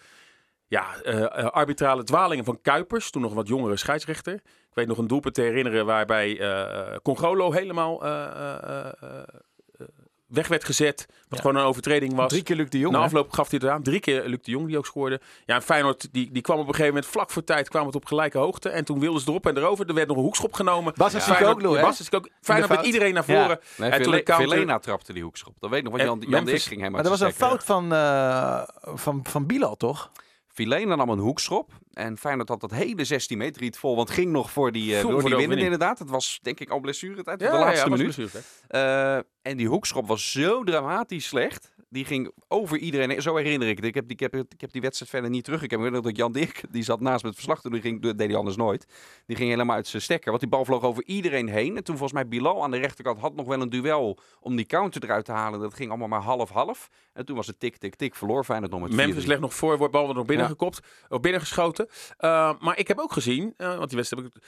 ja, 0.68 0.96
eh, 1.02 1.26
arbitrale 1.50 2.04
dwalingen 2.04 2.46
van 2.46 2.62
Kuipers, 2.62 3.10
toen 3.12 3.22
nog 3.22 3.32
een 3.32 3.38
wat 3.38 3.48
jongere 3.48 3.78
scheidsrechter. 3.78 4.42
Ik 4.74 4.80
weet 4.80 4.88
nog 4.88 4.98
een 4.98 5.08
doelpunt 5.08 5.34
te 5.34 5.42
herinneren 5.42 5.86
waarbij 5.86 6.40
eh 6.40 6.98
Congolo 7.04 7.52
helemaal 7.52 8.04
eh, 8.04 8.12
eh, 8.26 8.64
eh, 8.64 8.86
eh, 9.02 9.88
weg 10.28 10.48
werd 10.48 10.64
gezet. 10.64 11.06
Wat 11.08 11.16
Ja. 11.30 11.38
gewoon 11.38 11.56
een 11.56 11.68
overtreding 11.68 12.14
was. 12.16 12.30
Drie 12.30 12.44
keer 12.44 12.56
Luc 12.56 12.70
de 12.70 12.80
Jong. 12.80 12.94
Na 12.96 13.02
afloop 13.02 13.32
gaf 13.32 13.50
hij 13.50 13.60
het 13.62 13.70
aan. 13.72 13.84
Drie 13.84 14.00
keer 14.00 14.24
Luc 14.26 14.40
de 14.42 14.52
Jong 14.52 14.68
die 14.68 14.78
ook 14.78 14.86
scoorde. 14.86 15.22
Ja, 15.46 15.56
en 15.56 15.62
Feyenoord 15.62 16.08
die, 16.14 16.32
die 16.32 16.42
kwam 16.42 16.56
op 16.60 16.68
een 16.68 16.74
gegeven 16.74 16.94
moment 16.94 17.12
vlak 17.12 17.30
voor 17.32 17.44
tijd 17.44 17.70
kwam 17.70 17.86
het 17.86 17.96
op 17.96 18.06
gelijke 18.06 18.38
hoogte. 18.38 18.70
En 18.70 18.86
toen 18.86 19.00
wilden 19.00 19.22
ze 19.22 19.30
erop 19.30 19.46
en 19.48 19.58
erover. 19.58 19.88
Er 19.88 19.94
werd 19.94 20.08
nog 20.08 20.18
een 20.18 20.24
hoekschop 20.24 20.54
genomen. 20.54 20.94
Bas 20.96 21.12
Ja. 21.14 21.20
Sikoglu, 21.20 21.76
hè? 21.76 21.82
Bas 21.82 22.12
ook. 22.14 22.30
Feyenoord 22.42 22.70
met 22.72 22.86
iedereen 22.86 23.14
naar 23.14 23.24
Ja. 23.28 23.42
voren. 23.42 23.60
Nee, 23.78 23.90
En 23.90 23.96
toen 23.96 24.04
Vele- 24.06 24.18
de 24.18 24.24
counter- 24.24 24.50
Velena 24.50 24.80
trapte 24.80 25.14
die 25.14 25.24
hoekschop. 25.24 25.56
Dat 25.60 25.70
weet 25.70 25.80
ik 25.80 25.86
nog, 25.86 25.94
want 25.98 26.24
Jan, 26.24 26.46
Jan 26.46 26.58
ging 26.60 26.82
hem 26.82 26.92
Maar 26.92 27.02
dat 27.04 27.12
was 27.12 27.22
een 27.22 27.34
fout 27.34 27.64
van, 27.64 27.94
eh, 27.94 28.62
van, 28.84 29.20
van 29.24 29.46
Bilal, 29.46 29.76
toch? 29.76 30.12
Filena 30.54 30.96
nam 30.96 31.10
een 31.10 31.20
hoekschop. 31.20 31.72
En 31.94 32.18
Feyenoord 32.18 32.50
had 32.50 32.62
dat 32.62 32.72
hele 32.72 33.04
16 33.04 33.38
meter 33.38 33.62
niet 33.62 33.78
vol. 33.78 33.96
Want 33.96 34.10
ging 34.10 34.32
nog 34.32 34.52
voor 34.52 34.72
die, 34.72 34.96
Vol 34.96 35.12
voor 35.12 35.30
die 35.30 35.36
winnen 35.36 35.58
inderdaad. 35.58 36.00
Het 36.00 36.10
was 36.10 36.40
denk 36.42 36.60
ik 36.60 36.70
al 36.70 36.80
blessuretijd. 36.80 37.42
Ja, 37.42 37.52
de 37.52 37.58
laatste 37.58 37.90
ja, 37.90 37.96
minuut. 37.96 38.16
blessure, 38.16 38.44
Eh, 38.68 39.16
en 39.42 39.58
die 39.58 39.68
hoekschop 39.68 40.08
was 40.08 40.32
zo 40.32 40.64
dramatisch 40.64 41.28
slecht. 41.28 41.73
Die 41.94 42.06
ging 42.06 42.32
over 42.48 42.78
iedereen. 42.78 43.22
Zo 43.22 43.36
herinner 43.36 43.68
ik 43.68 43.76
het. 43.76 43.86
Ik 43.86 43.94
heb, 43.94 44.04
die- 44.08 44.14
ik 44.14 44.20
heb, 44.20 44.36
ik 44.54 44.62
heb 44.62 44.72
die 44.72 44.82
wedstrijd 44.82 45.12
verder 45.12 45.30
niet 45.30 45.44
terug. 45.44 45.62
Ik 45.64 45.70
heb 45.70 45.80
herinnerd 45.80 46.04
dat 46.06 46.18
Jan 46.18 46.32
Dirk, 46.32 46.64
die 46.70 46.84
zat 46.84 47.00
naast 47.00 47.22
me 47.22 47.28
het 47.28 47.38
verslag. 47.38 47.62
Toen 47.62 47.72
die 47.72 47.82
ging, 47.82 48.02
dat 48.02 48.18
deed 48.18 48.28
hij 48.28 48.38
anders 48.38 48.56
nooit. 48.56 48.86
Die 49.26 49.36
ging 49.36 49.50
helemaal 49.50 49.76
uit 49.76 49.88
zijn 49.88 50.02
stekker. 50.02 50.30
Want 50.30 50.42
die 50.42 50.50
bal 50.52 50.66
vloog 50.66 50.84
over 50.84 51.04
iedereen 51.06 51.48
heen. 51.48 51.78
En 51.78 51.84
toen 51.84 51.98
volgens 51.98 52.14
mij 52.22 52.28
Bilal 52.28 52.64
aan 52.64 52.72
de 52.72 52.78
rechterkant 52.78 53.20
had 53.20 53.36
nog 53.36 53.48
wel 53.48 53.62
een 53.62 53.70
duel 53.70 54.18
om 54.40 54.56
die 54.56 54.66
counter 54.66 55.04
eruit 55.04 55.26
te 55.26 55.32
halen. 55.32 55.60
Dat 55.60 55.74
ging 55.74 55.90
allemaal 55.90 56.08
maar 56.08 56.22
half-half. 56.22 56.90
En 57.14 57.26
toen 57.26 57.36
was 57.36 57.48
het 57.48 57.60
tik, 57.60 57.78
tik, 57.78 57.96
tik. 57.96 58.16
Verloor 58.16 58.44
Feyenoord 58.44 58.72
nog 58.72 58.82
met 58.82 58.92
4-3. 58.92 58.96
Memphis 58.96 59.26
legt 59.26 59.42
nog 59.42 59.54
voor, 59.54 59.78
wordt 59.78 59.94
bal 59.94 60.14
nog 60.14 60.26
binnen 60.26 60.56
Ja. 60.60 60.68
of 61.10 61.20
binnengeschoten. 61.20 61.88
Uh, 62.20 62.54
maar 62.60 62.78
ik 62.78 62.88
heb 62.88 63.00
ook 63.00 63.14
gezien, 63.14 63.54
uh, 63.58 63.68
want 63.78 63.88
die 63.88 63.98
wedstrijd 63.98 64.24
heb 64.24 64.36
ik... 64.36 64.44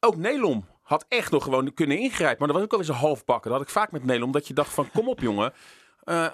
Ook 0.00 0.16
Nelom 0.16 0.64
had 0.82 1.04
echt 1.08 1.30
nog 1.30 1.42
gewoon 1.44 1.74
kunnen 1.74 1.98
ingrijpen. 1.98 2.36
Maar 2.38 2.46
dat 2.48 2.56
was 2.56 2.64
ook 2.64 2.72
alweer 2.72 2.86
zo 2.86 2.92
half 2.92 3.24
bakken. 3.24 3.50
Dat 3.50 3.58
had 3.58 3.68
ik 3.68 3.74
vaak 3.74 3.92
met 3.92 4.04
Nelom. 4.04 4.32
Dat 4.32 4.46
je 4.46 4.54
dacht 4.54 4.72
van, 4.72 4.90
kom 4.90 5.08
op 5.08 5.20
jongen. 5.20 5.52
Uh, 6.04 6.26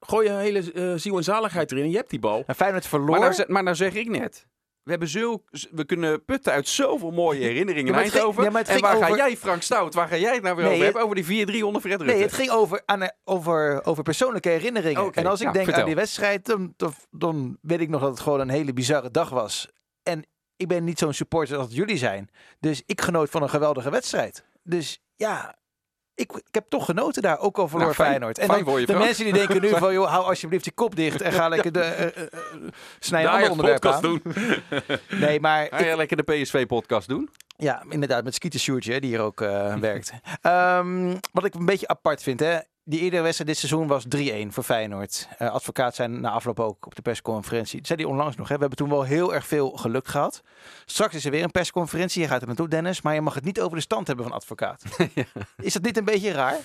gooi 0.00 0.28
je 0.28 0.34
hele 0.34 0.72
uh, 0.74 0.94
ziel 0.98 1.16
en 1.16 1.24
zaligheid 1.24 1.72
erin 1.72 1.90
je 1.90 1.96
hebt 1.96 2.10
die 2.10 2.18
bal. 2.18 2.42
En 2.46 2.54
Feyenoord 2.54 2.86
verloor. 2.86 3.10
Maar 3.10 3.20
nou, 3.20 3.32
zeg- 3.34 3.48
maar 3.48 3.62
nou 3.62 3.76
zeg 3.76 3.94
ik 3.94 4.08
net. 4.08 4.46
We, 4.82 4.90
hebben 4.90 5.08
zo, 5.08 5.42
we 5.70 5.84
kunnen 5.84 6.24
putten 6.24 6.52
uit 6.52 6.68
zoveel 6.68 7.10
mooie 7.10 7.40
herinneringen 7.40 7.92
Ja, 7.94 7.98
ging- 7.98 8.12
het 8.12 8.68
en 8.68 8.80
waar 8.80 8.96
ga 8.96 9.04
over- 9.06 9.16
jij, 9.16 9.36
Frank 9.36 9.62
Stout, 9.62 9.94
waar 9.94 10.08
ga 10.08 10.16
jij 10.16 10.34
het 10.34 10.42
nou 10.42 10.56
weer 10.56 10.64
Nee, 10.64 10.72
over 10.74 10.84
hebben? 10.84 11.02
Over 11.02 11.14
die 11.16 11.24
4-3 11.24 11.64
onder 11.66 11.80
Fred 11.80 11.96
Rutte? 12.00 12.14
Nee, 12.14 12.22
het 12.22 12.32
ging 12.32 12.50
over, 12.50 12.82
aan, 12.84 13.08
over, 13.24 13.84
over 13.84 14.02
persoonlijke 14.02 14.48
herinneringen. 14.48 15.12
En 15.12 15.26
als 15.26 15.40
ik 15.40 15.46
ja, 15.46 15.52
denk 15.52 15.64
vertel. 15.64 15.82
aan 15.82 15.88
die 15.88 15.96
wedstrijd, 15.98 16.46
dan, 16.46 16.74
dan, 16.76 16.94
dan 17.10 17.58
weet 17.60 17.80
ik 17.80 17.88
nog 17.88 18.00
dat 18.00 18.10
het 18.10 18.20
gewoon 18.20 18.40
een 18.40 18.48
hele 18.48 18.72
bizarre 18.72 19.10
dag 19.10 19.28
was. 19.30 19.68
En 20.02 20.26
ik 20.56 20.68
ben 20.68 20.84
niet 20.84 20.98
zo'n 20.98 21.12
supporter 21.12 21.56
als 21.58 21.74
jullie 21.74 21.96
zijn. 21.96 22.30
Dus 22.60 22.82
ik 22.86 23.00
genoot 23.00 23.30
van 23.30 23.42
een 23.42 23.50
geweldige 23.50 23.90
wedstrijd. 23.90 24.44
Dus 24.62 25.02
ja, 25.16 25.56
ik, 26.14 26.32
ik 26.32 26.42
heb 26.54 26.64
toch 26.68 26.84
genoten 26.84 27.22
daar, 27.22 27.38
ook 27.38 27.58
al 27.58 27.68
verloor 27.68 27.84
Nou, 27.86 27.96
fijn- 27.96 28.08
Feyenoord. 28.08 28.38
En 28.38 28.46
fijn 28.46 28.58
dan, 28.64 28.68
voor 28.68 28.80
je, 28.80 28.86
de 28.86 28.94
mensen 28.96 29.24
die 29.24 29.32
denken 29.32 29.60
nu 29.60 29.68
van, 29.84 29.92
joh, 29.92 30.08
hou 30.10 30.24
alsjeblieft 30.24 30.64
je 30.64 30.72
kop 30.72 30.96
dicht 30.96 31.20
en 31.20 31.32
ga 31.32 31.48
lekker 31.48 31.72
de, 31.72 32.12
snij 32.98 33.20
een 33.24 33.26
De 33.26 33.32
ander 33.32 33.50
onderwerp 33.50 33.80
podcast 33.80 34.04
aan. 34.04 34.20
doen. 34.22 34.34
Nee, 35.26 35.40
maar 35.40 35.66
Ga 35.70 35.78
ik, 35.78 35.84
jij 35.84 35.96
lekker 35.96 36.16
de 36.16 36.22
PSV-podcast 36.22 37.08
doen? 37.08 37.28
ja, 37.56 37.82
inderdaad, 37.88 38.24
met 38.24 38.34
Skeeter 38.34 38.60
Sjoerdje, 38.60 39.00
die 39.00 39.10
hier 39.10 39.20
ook 39.20 39.40
eh, 39.40 39.74
werkt. 39.90 40.12
Ehm, 40.40 41.14
wat 41.32 41.44
ik 41.44 41.54
een 41.54 41.66
beetje 41.66 41.88
apart 41.88 42.22
vind, 42.22 42.40
hè. 42.40 42.58
Die 42.84 43.00
eerdere 43.00 43.22
wedstrijd 43.22 43.50
dit 43.50 43.58
seizoen 43.58 43.86
was 43.86 44.04
3-1 44.16 44.48
voor 44.48 44.62
Feyenoord. 44.62 45.28
Uh, 45.38 45.50
advocaat 45.50 45.94
zijn 45.94 46.20
na 46.20 46.30
afloop 46.30 46.60
ook 46.60 46.86
op 46.86 46.94
de 46.94 47.02
persconferentie. 47.02 47.78
Dat 47.78 47.86
zei 47.86 48.02
hij 48.02 48.10
onlangs 48.10 48.36
nog. 48.36 48.48
Hè. 48.48 48.54
We 48.54 48.60
hebben 48.60 48.78
toen 48.78 48.88
wel 48.88 49.02
heel 49.02 49.34
erg 49.34 49.46
veel 49.46 49.70
geluk 49.70 50.06
gehad. 50.06 50.42
Straks 50.84 51.14
is 51.14 51.24
er 51.24 51.30
weer 51.30 51.42
een 51.42 51.50
persconferentie. 51.50 52.22
Je 52.22 52.28
gaat 52.28 52.40
er 52.40 52.46
naartoe, 52.46 52.68
Dennis. 52.68 53.02
Maar 53.02 53.14
je 53.14 53.20
mag 53.20 53.34
het 53.34 53.44
niet 53.44 53.60
over 53.60 53.76
de 53.76 53.82
stand 53.82 54.06
hebben 54.06 54.24
van 54.24 54.34
advocaat. 54.34 54.84
Is 55.56 55.72
dat 55.72 55.82
niet 55.82 55.96
een 55.96 56.04
beetje 56.04 56.32
raar? 56.32 56.56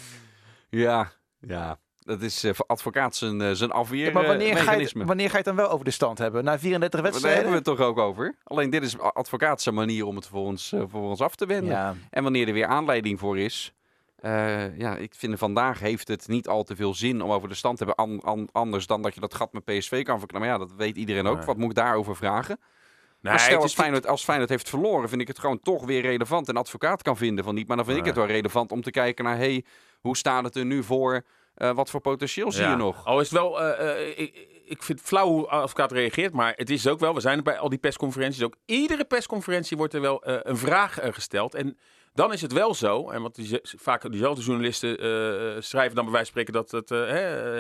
Ja, 0.70 1.12
ja. 1.40 1.80
Dat 2.00 2.22
is 2.22 2.46
uh, 2.46 2.54
voor 2.54 2.66
advocaat 2.66 3.16
zijn, 3.16 3.42
uh, 3.42 3.52
zijn 3.52 3.72
afweer. 3.72 4.06
Ja, 4.06 4.12
maar 4.12 4.26
wanneer 4.26 4.58
ga, 4.58 4.72
je, 4.72 4.90
wanneer 4.94 5.26
ga 5.26 5.32
je 5.32 5.38
het 5.38 5.46
dan 5.46 5.56
wel 5.56 5.70
over 5.70 5.86
de 5.86 5.92
stand 5.92 6.18
hebben? 6.18 6.44
Na 6.44 6.60
34 6.60 7.02
wedstrijden? 7.02 7.44
Daar 7.44 7.52
hebben 7.52 7.64
we 7.64 7.72
het 7.72 7.80
toch 7.80 7.88
ook 7.88 7.98
over. 7.98 8.36
Alleen 8.44 8.70
dit 8.70 8.84
is 8.84 9.00
advocaat 9.00 9.62
zijn 9.62 9.76
manier 9.76 10.06
om 10.06 10.16
het 10.16 10.28
voor 10.28 10.46
ons, 10.46 10.74
voor 10.88 11.02
ons 11.02 11.22
af 11.22 11.36
te 11.36 11.46
wenden. 11.46 11.70
Ja. 11.70 11.96
En 12.10 12.24
wanneer 12.24 12.48
er 12.48 12.54
weer 12.54 12.66
aanleiding 12.66 13.20
voor 13.20 13.40
is, 13.40 13.74
uh, 14.22 14.78
ja, 14.78 14.96
ik 14.96 15.14
vind 15.16 15.40
vandaag 15.40 15.80
heeft 15.80 16.08
het 16.08 16.28
niet 16.28 16.48
al 16.48 16.64
te 16.64 16.76
veel 16.76 16.94
zin 16.94 17.22
om 17.22 17.32
over 17.32 17.50
de 17.50 17.56
stand 17.56 17.78
te 17.78 17.86
hebben. 17.86 18.06
An, 18.06 18.22
an, 18.22 18.50
anders 18.52 18.88
dan 18.88 19.02
dat 19.02 19.14
je 19.14 19.20
dat 19.20 19.34
gat 19.34 19.54
met 19.54 19.66
PSV 19.66 20.04
kan 20.04 20.20
verknallen. 20.20 20.48
Maar 20.48 20.58
ja, 20.58 20.66
dat 20.66 20.76
weet 20.78 20.98
iedereen 20.98 21.28
ook. 21.28 21.38
Nee. 21.38 21.46
Wat 21.46 21.58
moet 21.58 21.70
ik 21.70 21.76
daarover 21.76 22.16
vragen? 22.16 22.60
Nee, 23.22 23.34
maar 23.34 23.42
stel 23.42 23.62
als 23.62 23.74
Feyenoord, 23.74 24.08
als 24.08 24.24
Feyenoord 24.24 24.50
heeft 24.50 24.70
verloren, 24.70 25.10
vind 25.10 25.22
ik 25.22 25.28
het 25.28 25.40
gewoon 25.40 25.60
toch 25.60 25.86
weer 25.86 26.02
relevant. 26.02 26.48
Een 26.48 26.58
advocaat 26.58 27.02
kan 27.02 27.18
vinden 27.18 27.44
van 27.44 27.56
niet. 27.56 27.68
Maar 27.68 27.76
dan 27.76 27.86
vind 27.86 27.98
nee. 27.98 28.08
ik 28.08 28.16
het 28.16 28.26
wel 28.26 28.36
relevant 28.36 28.72
om 28.72 28.82
te 28.82 28.92
kijken 28.92 29.26
naar... 29.26 29.38
hey, 29.38 29.66
hoe 30.00 30.18
staat 30.18 30.44
het 30.44 30.56
er 30.56 30.66
nu 30.66 30.84
voor? 30.84 31.26
Uh, 31.58 31.72
wat 31.72 31.90
voor 31.90 32.00
potentieel 32.00 32.52
zie 32.52 32.64
ja. 32.64 32.70
je 32.70 32.76
nog? 32.76 33.06
Al 33.06 33.20
is 33.20 33.30
het 33.30 33.40
wel... 33.40 33.62
Uh, 33.62 34.08
ik, 34.08 34.48
ik 34.66 34.84
vind 34.84 35.00
het 35.00 35.08
flauw 35.08 35.28
hoe 35.28 35.48
advocaat 35.48 35.92
reageert. 35.92 36.34
Maar 36.34 36.54
het 36.56 36.70
is 36.70 36.88
ook 36.88 37.00
wel... 37.00 37.14
We 37.14 37.20
zijn 37.20 37.38
er 37.38 37.44
bij 37.44 37.58
al 37.58 37.70
die 37.70 37.80
persconferenties 37.80 38.44
ook. 38.44 38.56
Iedere 38.66 39.06
persconferentie 39.06 39.78
wordt 39.78 39.94
er 39.94 40.02
wel 40.02 40.22
een 40.24 40.58
vraag 40.58 40.98
gesteld. 41.02 41.56
En... 41.56 41.78
Dan 42.20 42.34
is 42.34 42.42
het 42.42 42.54
wel 42.54 42.74
zo, 42.74 43.10
en 43.10 43.22
want 43.22 43.36
die, 43.36 43.60
vaak 43.64 44.12
diezelfde 44.12 44.44
journalisten 44.44 45.06
uh, 45.06 45.62
schrijven 45.62 45.96
dan 45.96 46.04
bij 46.04 46.14
wijze 46.14 46.32
van 46.32 46.42
spreken 46.42 46.54
dat 46.54 46.72
het 46.72 46.92
uh, 46.92 47.06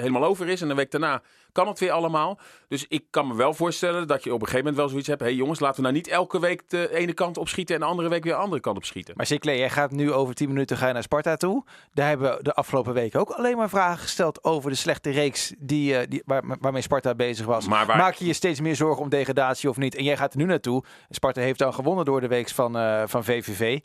helemaal 0.01 0.23
over 0.23 0.47
is. 0.47 0.61
En 0.61 0.69
een 0.69 0.75
week 0.75 0.91
daarna 0.91 1.21
kan 1.51 1.67
het 1.67 1.79
weer 1.79 1.91
allemaal. 1.91 2.39
Dus 2.67 2.85
ik 2.87 3.05
kan 3.09 3.27
me 3.27 3.35
wel 3.35 3.53
voorstellen 3.53 4.07
dat 4.07 4.23
je 4.23 4.33
op 4.33 4.41
een 4.41 4.47
gegeven 4.47 4.59
moment 4.59 4.77
wel 4.77 4.89
zoiets 4.89 5.07
hebt. 5.07 5.19
Hé 5.19 5.25
hey 5.25 5.35
jongens, 5.35 5.59
laten 5.59 5.75
we 5.75 5.81
nou 5.81 5.93
niet 5.93 6.07
elke 6.07 6.39
week 6.39 6.69
de 6.69 6.95
ene 6.95 7.13
kant 7.13 7.37
opschieten 7.37 7.75
en 7.75 7.81
de 7.81 7.87
andere 7.87 8.09
week 8.09 8.23
weer 8.23 8.33
de 8.33 8.39
andere 8.39 8.61
kant 8.61 8.77
opschieten. 8.77 9.13
Maar 9.17 9.25
Sinclair, 9.25 9.57
jij 9.57 9.69
gaat 9.69 9.91
nu 9.91 10.13
over 10.13 10.35
10 10.35 10.47
minuten 10.47 10.77
ga 10.77 10.87
je 10.87 10.93
naar 10.93 11.03
Sparta 11.03 11.35
toe. 11.35 11.63
Daar 11.93 12.07
hebben 12.07 12.37
we 12.37 12.43
de 12.43 12.53
afgelopen 12.53 12.93
weken 12.93 13.19
ook 13.19 13.29
alleen 13.29 13.57
maar 13.57 13.69
vragen 13.69 13.99
gesteld 13.99 14.43
over 14.43 14.69
de 14.69 14.75
slechte 14.75 15.09
reeks 15.09 15.53
die, 15.57 16.07
die, 16.07 16.21
waar, 16.25 16.43
waarmee 16.59 16.81
Sparta 16.81 17.15
bezig 17.15 17.45
was. 17.45 17.67
Maar 17.67 17.85
waar... 17.85 17.97
Maak 17.97 18.13
je 18.13 18.25
je 18.25 18.33
steeds 18.33 18.59
meer 18.59 18.75
zorgen 18.75 19.03
om 19.03 19.09
degradatie 19.09 19.69
of 19.69 19.77
niet? 19.77 19.95
En 19.95 20.03
jij 20.03 20.17
gaat 20.17 20.31
er 20.31 20.39
nu 20.39 20.45
naartoe. 20.45 20.83
Sparta 21.09 21.41
heeft 21.41 21.59
dan 21.59 21.73
gewonnen 21.73 22.05
door 22.05 22.21
de 22.21 22.27
weeks 22.27 22.51
van, 22.51 22.77
uh, 22.77 23.03
van 23.05 23.23
VVV. 23.23 23.79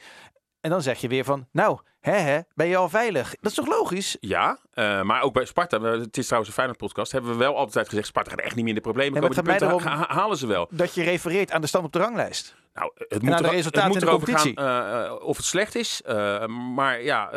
En 0.65 0.71
dan 0.71 0.83
zeg 0.83 1.01
je 1.01 1.09
weer 1.09 1.25
van, 1.25 1.47
nou, 1.53 1.79
hè, 2.01 2.13
hè, 2.13 2.41
ben 2.55 2.67
je 2.67 2.77
al 2.77 2.89
veilig? 2.89 3.35
Dat 3.41 3.51
is 3.51 3.57
toch 3.57 3.67
logisch? 3.67 4.17
Ja, 4.21 4.59
uh, 4.75 5.03
maar 5.03 5.23
ook 5.23 5.33
bij 5.33 5.45
Sparta, 5.45 5.81
het 5.81 6.17
is 6.17 6.25
trouwens 6.25 6.49
een 6.49 6.57
Feyenoord 6.57 6.79
podcast, 6.79 7.13
hebben 7.13 7.31
we 7.31 7.37
wel 7.37 7.57
altijd 7.57 7.89
gezegd, 7.89 8.07
Sparta 8.07 8.31
gaat 8.31 8.41
echt 8.41 8.55
niet 8.55 8.65
meer 8.65 8.69
in 8.69 8.75
de 8.75 8.81
problemen 8.81 9.13
nee, 9.13 9.21
komen. 9.21 9.45
Die 9.45 9.69
punten 9.69 9.89
ha 9.89 10.07
halen 10.09 10.37
ze 10.37 10.47
wel. 10.47 10.69
Dat 10.71 10.95
je 10.95 11.03
refereert 11.03 11.53
aan 11.53 11.61
de 11.61 11.67
stand 11.67 11.85
op 11.85 11.93
de 11.93 11.99
ranglijst. 11.99 12.55
Nou, 12.75 12.91
het 12.95 13.23
moet, 13.23 13.39
de 13.39 13.49
resultaten 13.49 13.81
het 13.81 13.93
moet 13.93 13.95
in 13.95 14.01
de 14.01 14.07
erover 14.07 14.27
competitie. 14.27 14.61
gaan 14.61 15.05
uh, 15.05 15.27
of 15.27 15.37
het 15.37 15.47
slecht 15.47 15.75
is. 15.75 16.03
Uh, 16.07 16.47
maar 16.47 17.03
ja, 17.03 17.31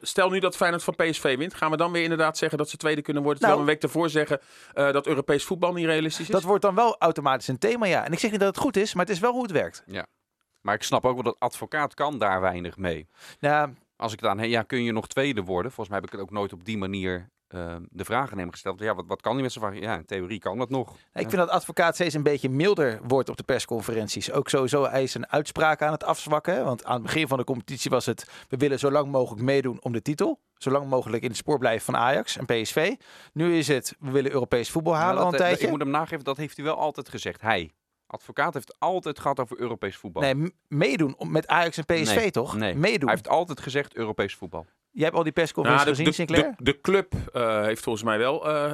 stel 0.00 0.30
nu 0.30 0.38
dat 0.38 0.56
Feyenoord 0.56 0.84
van 0.84 0.94
PSV 0.94 1.36
wint, 1.36 1.54
gaan 1.54 1.70
we 1.70 1.76
dan 1.76 1.92
weer 1.92 2.02
inderdaad 2.02 2.38
zeggen 2.38 2.58
dat 2.58 2.70
ze 2.70 2.76
tweede 2.76 3.02
kunnen 3.02 3.22
worden. 3.22 3.40
Terwijl 3.40 3.62
Nou. 3.62 3.70
we 3.70 3.74
een 3.74 3.80
week 3.80 3.92
ervoor 3.92 4.10
zeggen 4.10 4.40
uh, 4.74 4.92
dat 4.92 5.06
Europees 5.06 5.44
voetbal 5.44 5.72
niet 5.72 5.86
realistisch 5.86 6.26
is. 6.26 6.32
Dat 6.32 6.42
wordt 6.42 6.62
dan 6.62 6.74
wel 6.74 6.96
automatisch 6.98 7.48
een 7.48 7.58
thema, 7.58 7.86
ja. 7.86 8.04
En 8.04 8.12
ik 8.12 8.18
zeg 8.18 8.30
niet 8.30 8.40
dat 8.40 8.48
het 8.48 8.64
goed 8.64 8.76
is, 8.76 8.94
maar 8.94 9.04
het 9.04 9.14
is 9.14 9.20
wel 9.20 9.32
hoe 9.32 9.42
het 9.42 9.50
werkt. 9.50 9.82
Ja. 9.86 10.06
Maar 10.62 10.74
ik 10.74 10.82
snap 10.82 11.04
ook 11.04 11.14
wel 11.14 11.22
dat 11.22 11.36
advocaat 11.38 11.94
kan 11.94 12.18
daar 12.18 12.40
weinig 12.40 12.76
mee. 12.76 13.08
Ja, 13.38 13.70
Als 13.96 14.12
ik 14.12 14.20
dan, 14.20 14.38
hey, 14.38 14.48
ja, 14.48 14.62
kun 14.62 14.82
je 14.82 14.92
nog 14.92 15.06
tweede 15.06 15.42
worden? 15.42 15.72
Volgens 15.72 15.88
mij 15.88 15.98
heb 15.98 16.06
ik 16.06 16.12
het 16.12 16.20
ook 16.20 16.30
nooit 16.30 16.52
op 16.52 16.64
die 16.64 16.78
manier 16.78 17.30
uh, 17.54 17.76
de 17.90 18.16
aan 18.16 18.38
hem 18.38 18.50
gesteld. 18.50 18.80
Ja, 18.80 18.94
wat, 18.94 19.04
wat 19.06 19.20
kan 19.20 19.32
hij 19.32 19.42
met 19.42 19.52
zijn 19.52 19.64
vraag? 19.64 19.80
Ja, 19.80 19.96
in 19.96 20.04
theorie 20.04 20.38
kan 20.38 20.58
dat 20.58 20.70
nog. 20.70 20.92
ik 20.92 20.98
vind 21.12 21.32
dat 21.32 21.48
advocaat 21.48 21.94
steeds 21.94 22.14
een 22.14 22.22
beetje 22.22 22.48
milder 22.48 23.00
wordt 23.02 23.28
op 23.28 23.36
de 23.36 23.42
persconferenties. 23.42 24.32
Ook 24.32 24.48
sowieso 24.48 24.84
hij 24.84 25.02
is 25.02 25.14
een 25.14 25.30
uitspraak 25.30 25.82
aan 25.82 25.92
het 25.92 26.04
afzwakken. 26.04 26.64
Want 26.64 26.84
aan 26.84 26.94
het 26.94 27.02
begin 27.02 27.28
van 27.28 27.38
de 27.38 27.44
competitie 27.44 27.90
was 27.90 28.06
het... 28.06 28.26
we 28.48 28.56
willen 28.56 28.78
zo 28.78 28.90
lang 28.90 29.10
mogelijk 29.10 29.42
meedoen 29.42 29.82
om 29.82 29.92
de 29.92 30.02
titel. 30.02 30.40
Zo 30.56 30.70
lang 30.70 30.88
mogelijk 30.88 31.22
in 31.22 31.28
het 31.28 31.38
spoor 31.38 31.58
blijven 31.58 31.84
van 31.84 31.96
Ajax 31.96 32.36
en 32.36 32.46
PSV. 32.46 32.94
Nu 33.32 33.56
is 33.56 33.68
het, 33.68 33.94
we 33.98 34.10
willen 34.10 34.32
Europees 34.32 34.70
voetbal 34.70 34.94
halen 34.94 35.16
al 35.16 35.24
dat, 35.24 35.32
een 35.32 35.38
eh, 35.38 35.44
tijdje. 35.44 35.64
Ik 35.64 35.70
moet 35.70 35.80
hem 35.80 35.90
nageven, 35.90 36.24
dat 36.24 36.36
heeft 36.36 36.56
hij 36.56 36.64
wel 36.64 36.76
altijd 36.76 37.08
gezegd. 37.08 37.40
Hij, 37.40 37.72
advocaat, 38.12 38.54
heeft 38.54 38.74
altijd 38.78 39.18
gehad 39.20 39.40
over 39.40 39.58
Europees 39.58 39.96
voetbal. 39.96 40.22
Nee, 40.22 40.52
meedoen 40.68 41.14
om- 41.18 41.30
met 41.32 41.46
Ajax 41.46 41.76
en 41.76 41.84
PSV 41.84 42.14
Nee, 42.14 42.30
toch? 42.30 42.56
nee. 42.56 42.74
Meedoen. 42.74 43.08
Hij 43.08 43.16
heeft 43.16 43.28
altijd 43.28 43.60
gezegd 43.60 43.94
Europees 43.94 44.34
voetbal. 44.34 44.66
Jij 44.90 45.04
hebt 45.04 45.16
al 45.16 45.22
die 45.22 45.32
persconferenties 45.32 45.86
Nou, 45.86 45.96
gezien, 46.10 46.26
de, 46.26 46.32
Sinclair? 46.34 46.54
de, 46.56 46.72
de 46.72 46.80
club 46.80 47.14
uh, 47.34 47.62
heeft 47.62 47.82
volgens 47.82 48.04
mij 48.04 48.18
wel 48.18 48.48
uh, 48.48 48.72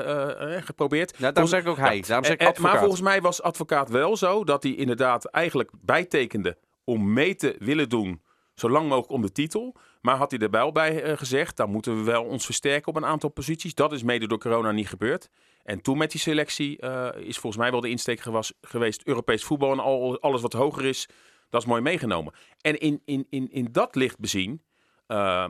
uh, 0.50 0.62
geprobeerd. 0.62 1.10
Ja, 1.18 1.32
daarom 1.32 1.46
zeg 1.52 1.60
ik 1.62 1.68
ook 1.68 1.76
hij. 1.76 2.00
Daarom 2.06 2.24
zeg 2.24 2.34
ik 2.34 2.40
Eh, 2.40 2.46
eh, 2.46 2.52
advocaat. 2.52 2.72
maar 2.72 2.80
volgens 2.80 3.00
mij 3.02 3.20
was 3.20 3.42
advocaat 3.42 3.88
wel 3.90 4.16
zo 4.16 4.44
dat 4.44 4.62
hij 4.62 4.72
inderdaad 4.74 5.24
eigenlijk 5.24 5.70
bijtekende 5.80 6.56
om 6.84 7.12
mee 7.12 7.34
te 7.34 7.56
willen 7.58 7.88
doen 7.88 8.22
zo 8.54 8.70
lang 8.70 8.88
mogelijk 8.88 9.12
om 9.12 9.22
de 9.22 9.32
titel. 9.32 9.76
Maar 10.00 10.16
had 10.16 10.30
hij 10.30 10.40
er 10.40 10.50
wel 10.50 10.72
bij 10.72 11.10
uh, 11.10 11.16
gezegd, 11.16 11.56
dan 11.56 11.70
moeten 11.70 11.96
we 11.96 12.02
wel 12.02 12.24
ons 12.24 12.44
versterken 12.44 12.88
op 12.88 12.96
een 12.96 13.04
aantal 13.04 13.30
posities. 13.30 13.74
Dat 13.74 13.92
is 13.92 14.02
mede 14.02 14.26
door 14.26 14.38
corona 14.38 14.70
niet 14.70 14.88
gebeurd. 14.88 15.28
En 15.62 15.80
toen 15.80 15.98
met 15.98 16.10
die 16.10 16.20
selectie 16.20 16.82
uh, 16.84 17.08
is 17.16 17.38
volgens 17.38 17.62
mij 17.62 17.70
wel 17.70 17.80
de 17.80 17.90
insteek 17.90 18.20
geweest 18.60 19.02
Europees 19.02 19.44
voetbal 19.44 19.72
en 19.72 19.78
al, 19.78 20.20
alles 20.20 20.42
wat 20.42 20.52
hoger 20.52 20.84
is, 20.84 21.08
dat 21.48 21.60
is 21.60 21.66
mooi 21.66 21.82
meegenomen. 21.82 22.32
En 22.60 22.78
in, 22.78 23.02
in, 23.04 23.26
in, 23.30 23.50
in 23.50 23.68
dat 23.72 23.94
licht 23.94 24.18
bezien, 24.18 24.62
uh, 25.08 25.46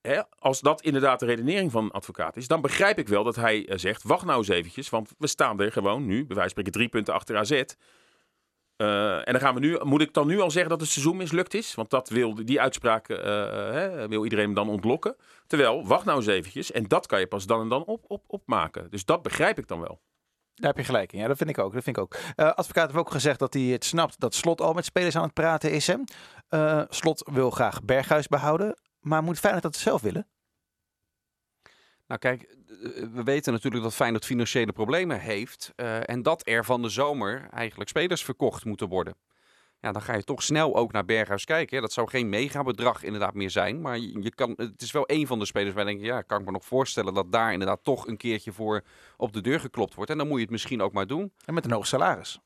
hè, 0.00 0.22
als 0.38 0.60
dat 0.60 0.82
inderdaad 0.82 1.20
de 1.20 1.26
redenering 1.26 1.70
van 1.70 1.90
advocaat 1.90 2.36
is, 2.36 2.48
dan 2.48 2.60
begrijp 2.60 2.98
ik 2.98 3.08
wel 3.08 3.24
dat 3.24 3.36
hij 3.36 3.72
zegt, 3.74 4.02
wacht 4.02 4.24
nou 4.24 4.38
eens 4.38 4.48
eventjes, 4.48 4.88
want 4.88 5.12
we 5.18 5.26
staan 5.26 5.60
er 5.60 5.72
gewoon 5.72 6.06
nu, 6.06 6.26
bij 6.26 6.36
wijze 6.36 6.40
van 6.40 6.48
spreken 6.48 6.72
drie 6.72 6.88
punten 6.88 7.14
achter 7.14 7.36
AZ. 7.36 7.62
Uh, 8.80 9.16
en 9.16 9.32
dan 9.32 9.40
gaan 9.40 9.54
we 9.54 9.60
nu, 9.60 9.78
moet 9.82 10.00
ik 10.00 10.14
dan 10.14 10.26
nu 10.26 10.40
al 10.40 10.50
zeggen 10.50 10.70
dat 10.70 10.80
het 10.80 10.90
seizoen 10.90 11.16
mislukt 11.16 11.54
is? 11.54 11.74
Want 11.74 11.90
dat 11.90 12.08
wil, 12.08 12.34
die 12.34 12.60
uitspraak 12.60 13.08
uh, 13.08 13.18
hè, 13.18 14.08
wil 14.08 14.24
iedereen 14.24 14.54
dan 14.54 14.68
ontlokken. 14.68 15.16
Terwijl, 15.46 15.86
wacht 15.86 16.04
nou 16.04 16.18
eens 16.18 16.26
eventjes. 16.26 16.72
En 16.72 16.84
dat 16.88 17.06
kan 17.06 17.20
je 17.20 17.26
pas 17.26 17.46
dan 17.46 17.60
en 17.60 17.68
dan 17.68 17.84
op, 17.84 18.04
op, 18.08 18.24
opmaken. 18.26 18.90
Dus 18.90 19.04
dat 19.04 19.22
begrijp 19.22 19.58
ik 19.58 19.68
dan 19.68 19.80
wel. 19.80 20.00
Daar 20.54 20.68
heb 20.68 20.78
je 20.78 20.84
gelijk 20.84 21.12
in. 21.12 21.18
Ja, 21.18 21.26
dat 21.28 21.36
vind 21.36 21.50
ik 21.50 21.58
ook. 21.58 21.72
Dat 21.72 21.82
vind 21.82 21.96
ik 21.96 22.02
ook. 22.02 22.14
Uh, 22.14 22.52
advocaat 22.52 22.86
heeft 22.86 22.98
ook 22.98 23.10
gezegd 23.10 23.38
dat 23.38 23.54
hij 23.54 23.62
het 23.62 23.84
snapt 23.84 24.20
dat 24.20 24.34
Slot 24.34 24.60
al 24.60 24.72
met 24.72 24.84
spelers 24.84 25.16
aan 25.16 25.22
het 25.22 25.34
praten 25.34 25.72
is. 25.72 25.86
Hè? 25.86 26.84
Slot 26.88 27.28
wil 27.32 27.50
graag 27.50 27.82
Berghuis 27.82 28.26
behouden. 28.26 28.76
Maar 29.00 29.22
moet 29.22 29.38
Feyenoord 29.38 29.64
dat 29.64 29.76
zelf 29.76 30.00
willen? 30.00 30.26
Nou 32.10 32.22
kijk, 32.22 32.56
we 33.12 33.22
weten 33.24 33.52
natuurlijk 33.52 33.82
dat 33.82 33.94
Feyenoord 33.94 34.24
financiële 34.24 34.72
problemen 34.72 35.20
heeft. 35.20 35.72
Uh, 35.76 36.08
en 36.08 36.22
dat 36.22 36.46
er 36.46 36.64
van 36.64 36.82
de 36.82 36.88
zomer 36.88 37.48
eigenlijk 37.50 37.90
spelers 37.90 38.24
verkocht 38.24 38.64
moeten 38.64 38.88
worden. 38.88 39.14
Ja, 39.80 39.92
dan 39.92 40.02
ga 40.02 40.14
je 40.14 40.24
toch 40.24 40.42
snel 40.42 40.76
ook 40.76 40.92
naar 40.92 41.04
Berghuis 41.04 41.44
kijken. 41.44 41.76
Hè. 41.76 41.82
Dat 41.82 41.92
zou 41.92 42.08
geen 42.08 42.28
megabedrag 42.28 43.02
inderdaad 43.02 43.34
meer 43.34 43.50
zijn. 43.50 43.80
Maar 43.80 43.98
je, 43.98 44.22
je 44.22 44.34
kan, 44.34 44.52
het 44.56 44.82
is 44.82 44.92
wel 44.92 45.04
een 45.06 45.26
van 45.26 45.38
de 45.38 45.44
spelers 45.44 45.74
waar 45.74 45.84
je 45.84 45.90
denkt... 45.90 46.06
ja, 46.06 46.22
kan 46.22 46.40
ik 46.40 46.46
me 46.46 46.52
nog 46.52 46.64
voorstellen 46.64 47.14
dat 47.14 47.32
daar 47.32 47.52
inderdaad 47.52 47.84
toch 47.84 48.06
een 48.06 48.16
keertje 48.16 48.52
voor 48.52 48.82
op 49.16 49.32
de 49.32 49.40
deur 49.40 49.60
geklopt 49.60 49.94
wordt. 49.94 50.10
En 50.10 50.18
dan 50.18 50.26
moet 50.26 50.36
je 50.36 50.42
het 50.42 50.52
misschien 50.52 50.82
ook 50.82 50.92
maar 50.92 51.06
doen. 51.06 51.32
En 51.44 51.54
met 51.54 51.64
een 51.64 51.72
hoog 51.72 51.86
salaris. 51.86 52.40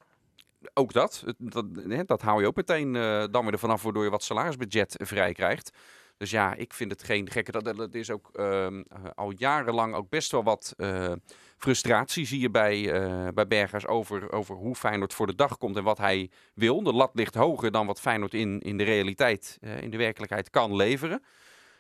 Ook 0.74 0.92
dat. 0.92 1.24
Dat, 1.38 1.66
dat 2.06 2.22
hou 2.22 2.40
je 2.40 2.46
ook 2.46 2.56
meteen 2.56 2.94
uh, 2.94 3.24
dan 3.30 3.42
weer 3.44 3.52
ervan 3.52 3.70
af... 3.70 3.82
waardoor 3.82 4.04
je 4.04 4.10
wat 4.10 4.22
salarisbudget 4.22 4.94
vrij 5.02 5.32
krijgt. 5.32 5.70
Dus 6.16 6.30
ja, 6.30 6.54
ik 6.54 6.72
vind 6.72 6.90
het 6.90 7.02
geen 7.02 7.30
gekke. 7.30 7.52
Dat, 7.52 7.76
dat 7.76 7.94
is 7.94 8.10
ook 8.10 8.30
uh, 8.32 8.66
al 9.14 9.32
jarenlang 9.36 9.94
ook 9.94 10.08
best 10.08 10.30
wel 10.30 10.44
wat 10.44 10.74
uh, 10.76 11.12
frustratie 11.56 12.26
zie 12.26 12.40
je 12.40 12.50
bij, 12.50 12.78
uh, 12.78 13.28
bij 13.34 13.46
Bergers 13.46 13.86
over, 13.86 14.32
over 14.32 14.54
hoe 14.54 14.74
Feyenoord 14.74 15.14
voor 15.14 15.26
de 15.26 15.34
dag 15.34 15.58
komt 15.58 15.76
en 15.76 15.84
wat 15.84 15.98
hij 15.98 16.30
wil. 16.54 16.82
De 16.82 16.92
lat 16.92 17.10
ligt 17.14 17.34
hoger 17.34 17.70
dan 17.70 17.86
wat 17.86 18.00
Feyenoord 18.00 18.34
in, 18.34 18.60
in 18.60 18.76
de 18.76 18.84
realiteit, 18.84 19.58
uh, 19.60 19.82
in 19.82 19.90
de 19.90 19.96
werkelijkheid 19.96 20.50
kan 20.50 20.76
leveren. 20.76 21.22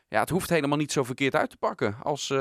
Ja, 0.08 0.20
het 0.20 0.30
hoeft 0.30 0.50
helemaal 0.50 0.78
niet 0.78 0.92
zo 0.92 1.02
verkeerd 1.02 1.34
uit 1.34 1.50
te 1.50 1.56
pakken 1.56 1.96
als, 2.02 2.32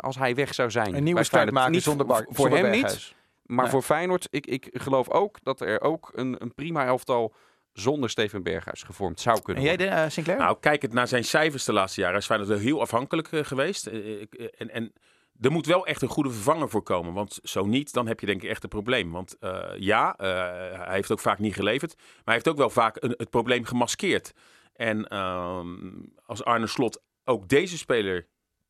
als 0.00 0.16
hij 0.16 0.34
weg 0.34 0.54
zou 0.54 0.70
zijn. 0.70 0.94
Een 0.94 1.04
nieuwe 1.04 1.24
start 1.24 1.50
maken 1.50 1.72
niet 1.72 1.82
zonder, 1.82 2.06
voor 2.06 2.24
zonder 2.32 2.58
hem 2.58 2.70
Berghuis. 2.70 3.08
niet. 3.08 3.16
Maar 3.42 3.62
nee. 3.62 3.72
voor 3.72 3.82
Feyenoord, 3.82 4.28
ik, 4.30 4.46
ik 4.46 4.68
geloof 4.72 5.10
ook 5.10 5.38
dat 5.42 5.60
er 5.60 5.80
ook 5.80 6.10
een, 6.14 6.36
een 6.38 6.54
prima 6.54 6.84
elftal 6.84 7.34
zonder 7.80 8.10
Steven 8.10 8.42
Berghuis 8.42 8.82
gevormd 8.82 9.20
zou 9.20 9.42
kunnen 9.42 9.64
En 9.64 9.76
jij, 9.76 10.04
uh, 10.04 10.10
Sinclair? 10.10 10.38
Nou, 10.38 10.56
kijk 10.60 10.82
het 10.82 10.92
naar 10.92 11.08
zijn 11.08 11.24
cijfers 11.24 11.64
de 11.64 11.72
laatste 11.72 12.00
jaren. 12.00 12.18
Is 12.18 12.26
Feyenoord 12.26 12.50
wel 12.50 12.58
heel 12.58 12.80
afhankelijk 12.80 13.32
uh, 13.32 13.44
geweest. 13.44 13.86
Uh, 13.86 14.22
en, 14.56 14.70
en 14.70 14.92
er 15.40 15.50
moet 15.50 15.66
wel 15.66 15.86
echt 15.86 16.02
een 16.02 16.08
goede 16.08 16.30
vervanger 16.30 16.68
voor 16.68 16.82
komen. 16.82 17.12
Want 17.12 17.38
zo 17.42 17.66
niet, 17.66 17.92
dan 17.92 18.06
heb 18.06 18.20
je 18.20 18.26
denk 18.26 18.42
ik 18.42 18.50
echt 18.50 18.62
een 18.62 18.68
probleem. 18.68 19.12
Want 19.12 19.36
ja, 19.78 20.14
hij 20.16 20.94
heeft 20.94 21.12
ook 21.12 21.20
vaak 21.20 21.38
niet 21.38 21.54
geleverd. 21.54 21.94
Maar 21.96 22.24
hij 22.24 22.34
heeft 22.34 22.48
ook 22.48 22.56
wel 22.56 22.70
vaak 22.70 23.02
een, 23.02 23.14
het 23.16 23.30
probleem 23.30 23.64
gemaskeerd. 23.64 24.32
En 24.72 25.16
um, 25.18 26.12
als 26.24 26.44
Arne 26.44 26.66
Slot 26.66 27.02
ook 27.24 27.48
deze 27.48 27.78
speler 27.78 28.26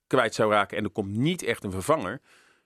kwijt 0.06 0.34
zou 0.34 0.52
raken... 0.52 0.76
en 0.76 0.84
er 0.84 0.90
komt 0.90 1.16
niet 1.16 1.42
echt 1.42 1.64
een 1.64 1.70
vervanger... 1.70 2.20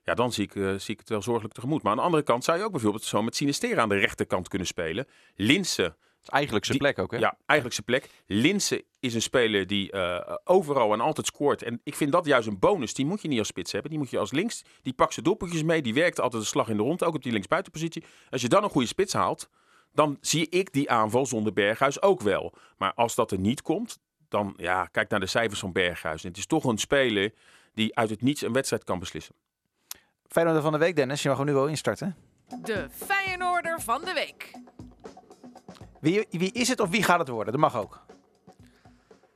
Ja, 0.05 0.15
dan 0.15 0.33
zie 0.33 0.45
ik, 0.45 0.55
uh, 0.55 0.79
zie 0.79 0.95
ik 0.95 0.99
het 0.99 1.09
wel 1.09 1.23
zorgelijk 1.23 1.55
tegemoet. 1.55 1.83
Maar 1.83 1.93
aan 1.93 1.99
de 1.99 2.05
andere 2.05 2.23
kant 2.23 2.45
zou 2.45 2.59
je 2.59 2.65
ook 2.65 2.71
bijvoorbeeld 2.73 3.05
zo 3.05 3.23
met 3.23 3.37
Sinistera 3.37 3.83
aan 3.83 3.89
de 3.89 3.99
rechterkant 3.99 4.49
kunnen 4.49 4.67
spelen. 4.67 5.07
Linsen 5.35 5.97
is 6.23 6.29
eigenlijk 6.29 6.65
zijn 6.65 6.79
Die- 6.79 6.87
plek 6.87 6.99
ook, 7.05 7.11
hè? 7.11 7.17
Ja, 7.19 7.37
eigenlijk 7.47 7.73
zijn 7.75 7.87
plek. 8.01 8.11
Linse 8.27 8.85
is 9.01 9.15
een 9.15 9.23
speler 9.23 9.67
die 9.67 9.91
eh, 9.93 10.37
overal 10.45 10.93
en 10.93 11.01
altijd 11.01 11.27
scoort. 11.27 11.63
En 11.63 11.81
ik 11.85 11.95
vind 11.95 12.13
dat 12.13 12.27
juist 12.27 12.47
een 12.49 12.59
bonus. 12.59 12.95
Die 12.95 13.07
moet 13.07 13.23
je 13.23 13.29
niet 13.29 13.39
als 13.39 13.49
spits 13.49 13.73
hebben. 13.73 13.91
Die 13.91 13.99
moet 13.99 14.11
je 14.11 14.19
als 14.19 14.33
links. 14.33 14.63
Die 14.83 14.93
pakt 14.93 15.13
zijn 15.13 15.25
doelpuntjes 15.25 15.63
mee. 15.63 15.83
Die 15.83 15.95
werkt 15.95 16.21
altijd 16.21 16.43
de 16.43 16.49
slag 16.49 16.69
in 16.69 16.77
de 16.77 16.83
rond. 16.83 17.05
Ook 17.05 17.15
op 17.15 17.23
die 17.23 17.33
linksbuitenpositie. 17.33 18.05
Als 18.31 18.41
je 18.43 18.49
dan 18.49 18.65
een 18.65 18.71
goede 18.71 18.87
spits 18.87 19.13
haalt. 19.13 19.49
Dan 19.95 20.19
zie 20.21 20.49
ik 20.49 20.73
die 20.73 20.91
aanval 20.91 21.27
zonder 21.27 21.53
Berghuis 21.53 22.03
ook 22.03 22.21
wel. 22.21 22.53
Maar 22.77 22.95
als 22.95 23.15
dat 23.15 23.31
er 23.31 23.39
niet 23.39 23.63
komt. 23.63 23.99
Dan 24.29 24.55
ja, 24.57 24.85
kijk 24.87 25.11
naar 25.11 25.21
de 25.21 25.27
cijfers 25.27 25.61
van 25.61 25.73
Berghuis. 25.73 26.23
En 26.23 26.29
het 26.29 26.39
is 26.39 26.47
toch 26.47 26.65
een 26.65 26.79
speler 26.79 27.33
die 27.75 27.97
uit 27.97 28.11
het 28.11 28.23
niets 28.23 28.43
een 28.43 28.53
wedstrijd 28.53 28.85
kan 28.85 28.99
beslissen. 28.99 29.35
Feyenoord 30.29 30.63
van 30.63 30.73
de 30.73 30.79
week, 30.79 30.97
Dennis. 30.97 31.23
Je 31.23 31.29
mag 31.29 31.45
nu 31.45 31.53
wel 31.53 31.67
instarten. 31.67 32.17
De 32.63 32.87
Feyenoorder 32.91 33.81
van 33.81 34.05
de 34.05 34.13
week. 34.13 34.51
Wie, 36.03 36.27
wie 36.31 36.53
is 36.53 36.69
het 36.69 36.81
of 36.81 36.91
wie 36.91 37.03
gaat 37.03 37.19
het 37.19 37.29
worden? 37.29 37.53
Dat 37.53 37.63
mag 37.63 37.77
ook. 37.77 38.05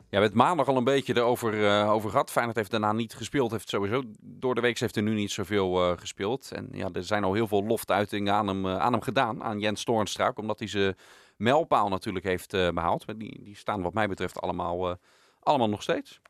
Ja, 0.09 0.23
we 0.23 0.23
hebben 0.23 0.41
het 0.41 0.49
maandag 0.49 0.69
al 0.69 0.77
een 0.77 0.85
beetje 0.85 1.17
erover 1.17 1.67
eh, 1.67 1.91
over 1.91 2.11
gehad. 2.11 2.31
Feyenoord 2.31 2.57
heeft 2.57 2.71
daarna 2.71 2.93
niet 2.93 3.15
gespeeld. 3.15 3.51
Heeft 3.51 3.69
sowieso 3.69 4.03
door 4.21 4.55
de 4.55 4.61
week 4.61 4.79
heeft 4.79 4.97
er 4.97 5.03
nu 5.03 5.15
niet 5.15 5.31
zoveel 5.31 5.83
eh, 5.83 5.99
gespeeld. 5.99 6.53
En 6.53 6.69
ja, 6.73 6.89
er 6.93 7.05
zijn 7.05 7.25
al 7.25 7.35
heel 7.35 7.47
veel 7.47 7.65
loftuitingen 7.65 8.35
aan 8.35 8.47
hem, 8.47 8.67
eh, 8.67 8.79
aan 8.79 8.93
hem 8.93 9.03
gedaan. 9.03 9.43
Aan 9.43 9.61
Jens 9.61 9.85
Toornstra. 9.85 10.33
Omdat 10.35 10.59
hij 10.59 10.69
zijn 10.69 10.97
mijlpaal 11.37 11.89
natuurlijk 11.89 12.25
heeft 12.25 12.55
eh, 12.55 12.69
behaald. 12.69 13.07
Maar 13.07 13.19
die, 13.19 13.41
die 13.43 13.57
staan 13.57 13.83
wat 13.83 13.95
mij 13.95 14.09
betreft 14.09 14.41
allemaal, 14.41 14.91
eh, 14.91 14.97
allemaal 15.41 15.69
nog 15.69 15.83
steeds. 15.83 16.21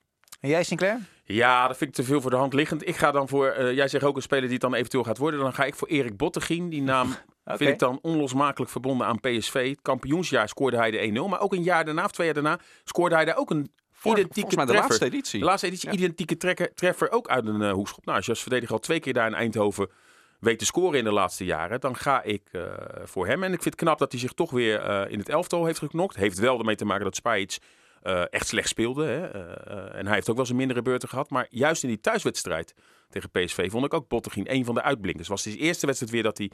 En 0.40 0.48
jij, 0.48 0.64
Sinclair? 0.64 0.98
Ja, 1.24 1.68
dat 1.68 1.76
vind 1.76 1.90
ik 1.90 1.96
te 1.96 2.04
veel 2.04 2.20
voor 2.20 2.30
de 2.30 2.36
hand 2.36 2.52
liggend. 2.52 2.88
Ik 2.88 2.96
ga 2.96 3.10
dan 3.10 3.28
voor, 3.28 3.46
eh, 3.46 3.74
jij 3.74 3.88
zegt 3.88 4.04
ook 4.04 4.16
een 4.16 4.22
speler 4.22 4.44
die 4.44 4.52
het 4.52 4.60
dan 4.60 4.74
eventueel 4.74 5.04
gaat 5.04 5.18
worden. 5.18 5.40
Dan 5.40 5.54
ga 5.54 5.64
ik 5.64 5.74
voor 5.74 5.88
Erik 5.88 6.16
Bottegien. 6.16 6.68
Die 6.68 6.82
naam 6.82 7.14
Vind 7.54 7.70
ik 7.70 7.78
dan 7.78 7.98
onlosmakelijk 8.02 8.70
verbonden 8.70 9.06
aan 9.06 9.20
PSV. 9.20 9.68
Het 9.68 9.82
kampioensjaar 9.82 10.48
scoorde 10.48 10.76
hij 10.76 10.90
de 10.90 11.20
1-0. 11.20 11.28
Maar 11.28 11.40
ook 11.40 11.52
een 11.52 11.62
jaar 11.62 11.84
daarna, 11.84 12.04
of 12.04 12.10
twee 12.10 12.26
jaar 12.26 12.34
daarna, 12.34 12.58
scoorde 12.84 13.14
hij 13.14 13.24
daar 13.24 13.36
ook 13.36 13.50
een 13.50 13.72
Vor- 13.92 14.12
identieke 14.12 14.32
volgens 14.40 14.56
mij 14.56 14.64
de 14.64 14.70
treffer. 14.70 14.90
laatste 14.90 15.06
editie. 15.16 15.38
De 15.40 15.44
laatste 15.46 15.66
editie, 15.66 15.88
Ja. 15.90 15.94
identieke 15.96 16.36
trekker, 16.36 16.74
treffer 16.74 17.10
ook 17.10 17.28
uit 17.28 17.46
een 17.46 17.62
eh, 17.62 17.72
hoekschop. 17.72 18.04
Nou, 18.04 18.16
als 18.16 18.26
je 18.26 18.32
als 18.32 18.42
verdediger 18.42 18.74
al 18.74 18.80
twee 18.80 19.00
keer 19.00 19.12
daar 19.12 19.26
in 19.26 19.34
Eindhoven 19.34 19.88
weet 20.40 20.58
te 20.58 20.64
scoren 20.64 20.98
in 20.98 21.04
de 21.04 21.12
laatste 21.12 21.44
jaren, 21.44 21.80
dan 21.80 21.96
ga 21.96 22.22
ik 22.22 22.42
eh, 22.52 22.62
voor 23.04 23.26
hem. 23.26 23.42
En 23.42 23.52
ik 23.52 23.62
vind 23.62 23.74
het 23.74 23.84
knap 23.84 23.98
dat 23.98 24.12
hij 24.12 24.20
zich 24.20 24.32
toch 24.32 24.50
weer 24.50 24.80
eh, 24.80 25.12
in 25.12 25.18
het 25.18 25.28
elftal 25.28 25.64
heeft 25.64 25.78
geknokt. 25.78 26.16
Heeft 26.16 26.38
wel 26.38 26.58
ermee 26.58 26.76
te 26.76 26.84
maken 26.84 27.04
dat 27.04 27.58
eh, 28.02 28.22
echt 28.30 28.46
slecht 28.46 28.68
speelde. 28.68 29.04
Hè? 29.06 29.26
En 29.90 30.06
hij 30.06 30.14
heeft 30.14 30.30
ook 30.30 30.36
wel 30.36 30.44
zijn 30.46 30.58
mindere 30.58 30.82
beurten 30.82 31.08
gehad. 31.08 31.30
Maar 31.30 31.46
juist 31.50 31.82
in 31.82 31.88
die 31.88 32.00
thuiswedstrijd 32.00 32.74
tegen 33.10 33.30
PSV 33.30 33.70
vond 33.70 33.84
ik 33.84 33.94
ook 33.94 34.08
Bottegien 34.08 34.52
een 34.52 34.64
van 34.64 34.74
de 34.74 34.82
uitblinkers. 34.82 35.28
Het 35.28 35.42
was 35.42 35.54
de 35.54 35.60
eerste 35.60 35.86
wedstrijd 35.86 36.12
weer 36.12 36.22
dat 36.22 36.38
hij 36.38 36.50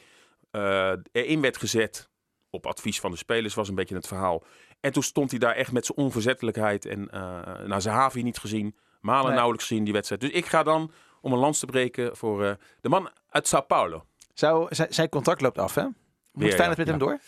eh, 0.53 0.93
erin 1.13 1.41
werd 1.41 1.57
gezet 1.57 2.11
op 2.51 2.67
advies 2.67 3.01
van 3.01 3.11
de 3.11 3.17
spelers, 3.17 3.55
was 3.55 3.69
een 3.69 3.75
beetje 3.75 3.95
het 3.95 4.07
verhaal. 4.07 4.43
En 4.81 4.93
toen 4.93 5.03
stond 5.03 5.31
hij 5.31 5.39
daar 5.39 5.55
echt 5.55 5.73
met 5.73 5.87
zijn 5.87 5.99
onverzettelijkheid 5.99 6.85
en 6.85 7.01
uh, 7.15 7.21
nou, 7.67 7.81
zijn 7.81 7.95
haven 7.95 8.25
niet 8.25 8.39
gezien. 8.39 8.77
Malen 9.01 9.25
Nee. 9.25 9.35
nauwelijks 9.35 9.67
gezien 9.67 9.85
die 9.85 9.93
wedstrijd. 9.93 10.21
Dus 10.21 10.31
ik 10.31 10.47
ga 10.47 10.63
dan, 10.63 10.93
om 11.21 11.33
een 11.33 11.39
lans 11.39 11.59
te 11.59 11.67
breken, 11.67 12.17
voor 12.17 12.45
eh, 12.45 12.53
de 12.81 12.89
man 12.89 13.11
uit 13.29 13.49
Sao 13.49 13.61
Paulo. 13.61 14.05
Zou, 14.35 14.67
zijn, 14.89 15.09
contract 15.09 15.41
loopt 15.41 15.59
af, 15.59 15.75
hè? 15.75 15.83
Moet 15.83 15.95
Weer, 16.33 16.53
Feyenoord 16.53 16.77
ja. 16.77 16.85
met 16.85 16.87
hem 16.87 16.99
door? 16.99 17.21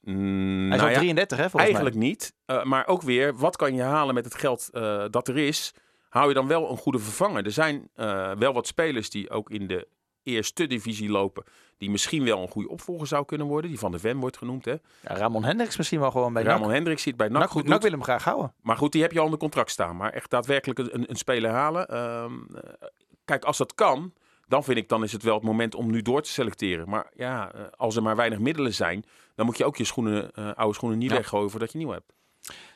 Mm, 0.00 0.68
Hij 0.68 0.76
is 0.76 0.76
nou 0.76 0.80
al 0.80 0.88
ja, 0.88 0.94
33, 0.94 1.38
hè, 1.38 1.42
volgens 1.42 1.62
Eigenlijk 1.62 1.96
niet. 1.96 2.34
Uh, 2.46 2.62
maar 2.62 2.86
ook 2.86 3.02
weer, 3.02 3.36
wat 3.36 3.56
kan 3.56 3.74
je 3.74 3.82
halen 3.82 4.14
met 4.14 4.24
het 4.24 4.34
geld 4.34 4.70
uh, 4.72 5.04
dat 5.10 5.28
er 5.28 5.36
is? 5.36 5.74
Hou 6.08 6.28
je 6.28 6.34
dan 6.34 6.46
wel 6.46 6.70
een 6.70 6.76
goede 6.76 6.98
vervanger? 6.98 7.44
Er 7.44 7.50
zijn 7.50 7.90
uh, 7.96 8.32
wel 8.32 8.52
wat 8.52 8.66
spelers 8.66 9.10
die 9.10 9.30
ook 9.30 9.50
in 9.50 9.66
de 9.66 9.88
eerste 10.24 10.66
divisie 10.66 11.10
lopen. 11.10 11.44
Die 11.78 11.90
misschien 11.90 12.24
wel 12.24 12.42
een 12.42 12.48
goede 12.48 12.68
opvolger 12.68 13.06
zou 13.06 13.24
kunnen 13.24 13.46
worden. 13.46 13.70
Die 13.70 13.78
van 13.78 13.90
de 13.90 13.98
Ven 13.98 14.16
wordt 14.18 14.36
genoemd. 14.36 14.64
Hè? 14.64 14.70
Ja, 14.72 15.14
Ramon 15.16 15.44
Hendricks 15.44 15.76
misschien 15.76 16.00
wel 16.00 16.10
gewoon 16.10 16.32
bij 16.32 16.42
Ramon 16.42 16.66
NAC. 16.66 16.74
Hendricks 16.76 17.02
zit 17.02 17.16
bij 17.16 17.28
NAC. 17.28 17.40
NAC, 17.40 17.50
goed 17.50 17.66
NAC 17.66 17.82
wil 17.82 17.90
hem 17.90 18.02
graag 18.02 18.24
houden. 18.24 18.54
Maar 18.62 18.76
goed, 18.76 18.92
die 18.92 19.02
heb 19.02 19.12
je 19.12 19.18
al 19.18 19.24
onder 19.24 19.38
contract 19.38 19.70
staan. 19.70 19.96
Maar 19.96 20.12
echt 20.12 20.30
daadwerkelijk 20.30 20.78
een, 20.78 21.10
een 21.10 21.16
speler 21.16 21.50
halen. 21.50 21.88
Ehm, 21.88 22.32
eh, 22.54 22.88
kijk, 23.24 23.44
als 23.44 23.56
dat 23.58 23.74
kan, 23.74 24.12
dan 24.48 24.64
vind 24.64 24.78
ik 24.78 24.88
dan 24.88 25.02
is 25.02 25.12
het 25.12 25.22
wel 25.22 25.34
het 25.34 25.42
moment 25.44 25.74
om 25.74 25.90
nu 25.90 26.02
door 26.02 26.22
te 26.22 26.30
selecteren. 26.30 26.88
Maar 26.88 27.10
ja, 27.14 27.52
eh, 27.52 27.60
als 27.76 27.96
er 27.96 28.02
maar 28.02 28.16
weinig 28.16 28.38
middelen 28.38 28.74
zijn, 28.74 29.04
dan 29.34 29.46
moet 29.46 29.58
je 29.58 29.64
ook 29.64 29.76
je 29.76 29.84
schoenen, 29.84 30.32
eh, 30.34 30.50
oude 30.54 30.74
schoenen 30.74 30.98
niet 30.98 31.10
Ja. 31.10 31.16
weggooien 31.16 31.50
voordat 31.50 31.72
je 31.72 31.78
nieuw 31.78 31.90
hebt. 31.90 32.12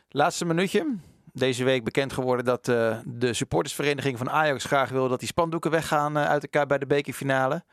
Laatste 0.08 0.44
minuutje. 0.44 0.96
Deze 1.38 1.64
week 1.64 1.84
bekend 1.84 2.12
geworden 2.12 2.44
dat 2.44 2.68
eh, 2.68 2.98
de 3.04 3.32
supportersvereniging 3.32 4.18
van 4.18 4.30
Ajax 4.30 4.64
graag 4.64 4.90
wil 4.90 5.08
dat 5.08 5.18
die 5.18 5.28
spandoeken 5.28 5.70
weggaan 5.70 6.16
eh, 6.16 6.24
uit 6.24 6.42
elkaar 6.42 6.66
bij 6.66 6.78
de 6.78 6.86
bekerfinale. 6.86 7.64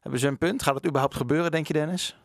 Hebben 0.00 0.20
ze 0.20 0.26
een 0.26 0.38
punt? 0.38 0.62
Gaat 0.62 0.74
het 0.74 0.86
überhaupt 0.86 1.14
gebeuren, 1.14 1.50
denk 1.50 1.66
je 1.66 1.72
Dennis? 1.72 2.16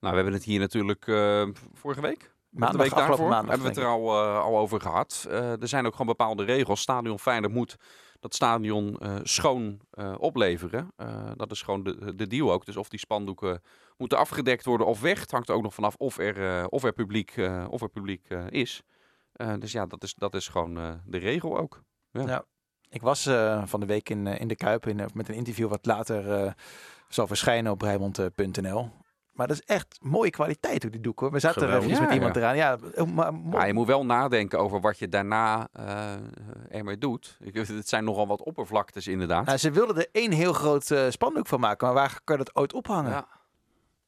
Nou, 0.00 0.14
we 0.14 0.20
hebben 0.20 0.32
het 0.32 0.44
hier 0.44 0.60
natuurlijk 0.60 1.06
eh, 1.06 1.46
vorige 1.72 2.00
week. 2.00 2.34
Maandag, 2.50 2.70
de 2.70 2.82
week 2.82 3.06
daarvoor 3.06 3.28
maandag, 3.28 3.48
hebben 3.48 3.62
we 3.62 3.74
het 3.74 3.82
er 3.82 3.92
al, 3.92 4.16
al 4.20 4.58
over 4.58 4.80
gehad. 4.80 5.26
Eh, 5.30 5.60
er 5.60 5.68
zijn 5.68 5.86
ook 5.86 5.92
gewoon 5.92 6.06
bepaalde 6.06 6.44
regels. 6.44 6.80
Stadion 6.80 7.18
Feyenoord 7.18 7.52
moet 7.52 7.76
dat 8.20 8.34
stadion 8.34 8.98
schoon 9.22 9.80
opleveren. 10.18 10.92
Dat 11.36 11.50
is 11.50 11.62
gewoon 11.62 11.82
de, 11.82 12.14
de 12.14 12.26
deal 12.26 12.52
ook. 12.52 12.66
Dus 12.66 12.76
of 12.76 12.88
die 12.88 12.98
spandoeken 12.98 13.62
moeten 13.96 14.18
afgedekt 14.18 14.64
worden 14.64 14.86
of 14.86 15.00
weg. 15.00 15.20
Het 15.20 15.30
hangt 15.30 15.50
ook 15.50 15.62
nog 15.62 15.74
vanaf 15.74 15.94
of 15.96 16.18
er, 16.18 16.66
of 16.68 16.84
er 16.84 16.92
publiek, 16.92 17.34
of 17.68 17.82
er 17.82 17.88
publiek 17.88 18.28
is. 18.48 18.82
Eh, 19.42 19.54
dus 19.58 19.72
ja, 19.72 19.86
dat 19.86 20.02
is, 20.02 20.14
dat 20.14 20.34
is 20.34 20.48
gewoon 20.48 20.78
eh, 20.78 20.90
de 21.04 21.18
regel 21.18 21.58
ook. 21.58 21.82
Ik 22.88 23.02
was 23.02 23.26
eh, 23.26 23.62
van 23.66 23.80
de 23.80 23.86
week 23.86 24.08
in, 24.08 24.26
in 24.26 24.48
de 24.48 24.56
Kuip 24.56 24.86
in, 24.86 25.00
met 25.14 25.28
een 25.28 25.34
interview 25.34 25.68
wat 25.68 25.86
later 25.86 26.32
eh, 26.44 26.52
zal 27.08 27.26
verschijnen 27.26 27.72
op 27.72 27.82
Rijnmond.nl. 27.82 28.90
Maar 29.32 29.46
dat 29.48 29.56
is 29.56 29.74
echt 29.74 29.98
mooie 30.00 30.30
kwaliteit 30.30 30.84
ook 30.86 30.92
die 30.92 31.00
doek 31.00 31.20
hoor. 31.20 31.30
We 31.32 31.38
zaten 31.38 31.62
er 31.62 31.68
Geweldig. 31.68 31.90
even 31.90 32.00
met 32.02 32.10
Ja, 32.10 32.16
iemand 32.18 32.36
eraan. 32.36 32.56
Ja, 32.56 32.78
eh, 32.94 33.04
maar, 33.04 33.32
Ja, 33.60 33.64
je 33.64 33.72
moet 33.72 33.86
wel 33.86 34.04
nadenken 34.04 34.58
over 34.58 34.80
wat 34.80 34.98
je 34.98 35.08
daarna 35.08 35.68
eh, 35.72 36.12
ermee 36.70 36.98
doet. 36.98 37.36
Ik- 37.40 37.54
Het 37.54 37.88
zijn 37.88 38.04
nogal 38.04 38.26
wat 38.26 38.42
oppervlaktes 38.42 39.06
inderdaad. 39.06 39.44
Nou, 39.46 39.58
ze 39.58 39.70
wilden 39.70 39.96
er 39.96 40.08
één 40.12 40.32
heel 40.32 40.52
groot 40.52 40.90
eh, 40.90 41.10
spandoek 41.10 41.46
van 41.46 41.60
maken. 41.60 41.86
Maar 41.86 41.96
waar 41.96 42.20
kan 42.24 42.38
je 42.38 42.44
dat 42.44 42.56
ooit 42.56 42.72
ophangen? 42.72 43.10
Ja. 43.10 43.26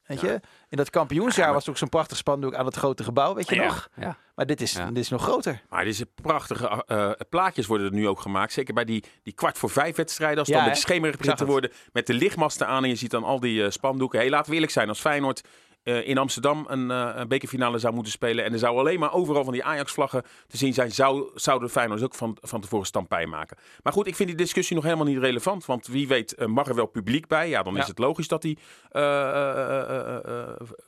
Weet 0.05 0.21
je? 0.21 0.39
In 0.69 0.77
dat 0.77 0.89
kampioensjaar 0.89 1.53
was 1.53 1.63
er 1.63 1.69
ook 1.69 1.77
zo'n 1.77 1.89
prachtig 1.89 2.17
spandoek 2.17 2.53
aan 2.55 2.65
het 2.65 2.75
grote 2.75 3.03
gebouw, 3.03 3.33
weet 3.33 3.49
je 3.49 3.55
Ja. 3.55 3.63
nog? 3.65 3.89
Ja. 3.99 4.17
Maar 4.35 4.45
dit 4.45 4.61
is, 4.61 4.73
dit 4.73 4.97
is 4.97 5.09
nog 5.09 5.21
groter. 5.23 5.61
Maar 5.69 5.83
deze 5.83 6.05
prachtige 6.05 6.83
eh, 6.87 7.11
plaatjes 7.29 7.65
worden 7.65 7.87
er 7.87 7.93
nu 7.93 8.07
ook 8.07 8.19
gemaakt. 8.19 8.53
Zeker 8.53 8.73
bij 8.73 8.85
die, 8.85 9.03
die 9.23 9.33
kwart 9.33 9.57
voor 9.57 9.69
vijf 9.69 9.95
wedstrijden. 9.95 10.37
Als 10.39 10.47
het 10.47 10.57
dan 10.57 10.65
met 10.67 10.77
schemerig 10.77 11.17
begint 11.17 11.37
te 11.37 11.43
het. 11.43 11.51
worden. 11.51 11.71
Met 11.93 12.07
de 12.07 12.13
lichtmasten 12.13 12.67
aan 12.67 12.83
en 12.83 12.89
je 12.89 12.95
ziet 12.95 13.11
dan 13.11 13.23
al 13.23 13.39
die 13.39 13.63
eh, 13.63 13.69
spandoeken. 13.71 14.19
Hey, 14.19 14.29
laten 14.29 14.47
we 14.49 14.53
eerlijk 14.53 14.71
zijn. 14.71 14.89
Als 14.89 14.99
Feyenoord 14.99 15.41
eh, 15.85 16.07
in 16.07 16.17
Amsterdam 16.17 16.65
een, 16.67 16.91
eh, 16.91 17.11
een 17.15 17.27
bekerfinale 17.27 17.77
zou 17.77 17.93
moeten 17.93 18.11
spelen. 18.11 18.45
En 18.45 18.53
er 18.53 18.59
zou 18.59 18.77
alleen 18.77 18.99
maar 18.99 19.13
overal 19.13 19.43
van 19.43 19.53
die 19.53 19.63
Ajax-vlaggen 19.63 20.23
te 20.47 20.57
zien 20.57 20.73
zijn. 20.73 20.91
Zou, 20.91 21.29
zouden 21.35 21.69
Feyenoord 21.69 22.03
ook 22.03 22.15
van, 22.15 22.37
van 22.41 22.61
tevoren 22.61 22.85
stampij 22.85 23.25
maken. 23.25 23.57
Maar 23.83 23.93
goed, 23.93 24.07
ik 24.07 24.15
vind 24.15 24.29
die 24.29 24.37
discussie 24.37 24.75
nog 24.75 24.83
helemaal 24.85 25.05
niet 25.05 25.17
relevant. 25.17 25.65
Want 25.65 25.87
wie 25.87 26.07
weet 26.07 26.35
eh, 26.35 26.47
mag 26.47 26.67
er 26.67 26.75
wel 26.75 26.85
publiek 26.85 27.27
bij. 27.27 27.49
Ja, 27.49 27.63
dan 27.63 27.73
Ja. 27.73 27.81
is 27.81 27.87
het 27.87 27.99
logisch 27.99 28.27
dat 28.27 28.41
die 28.41 28.57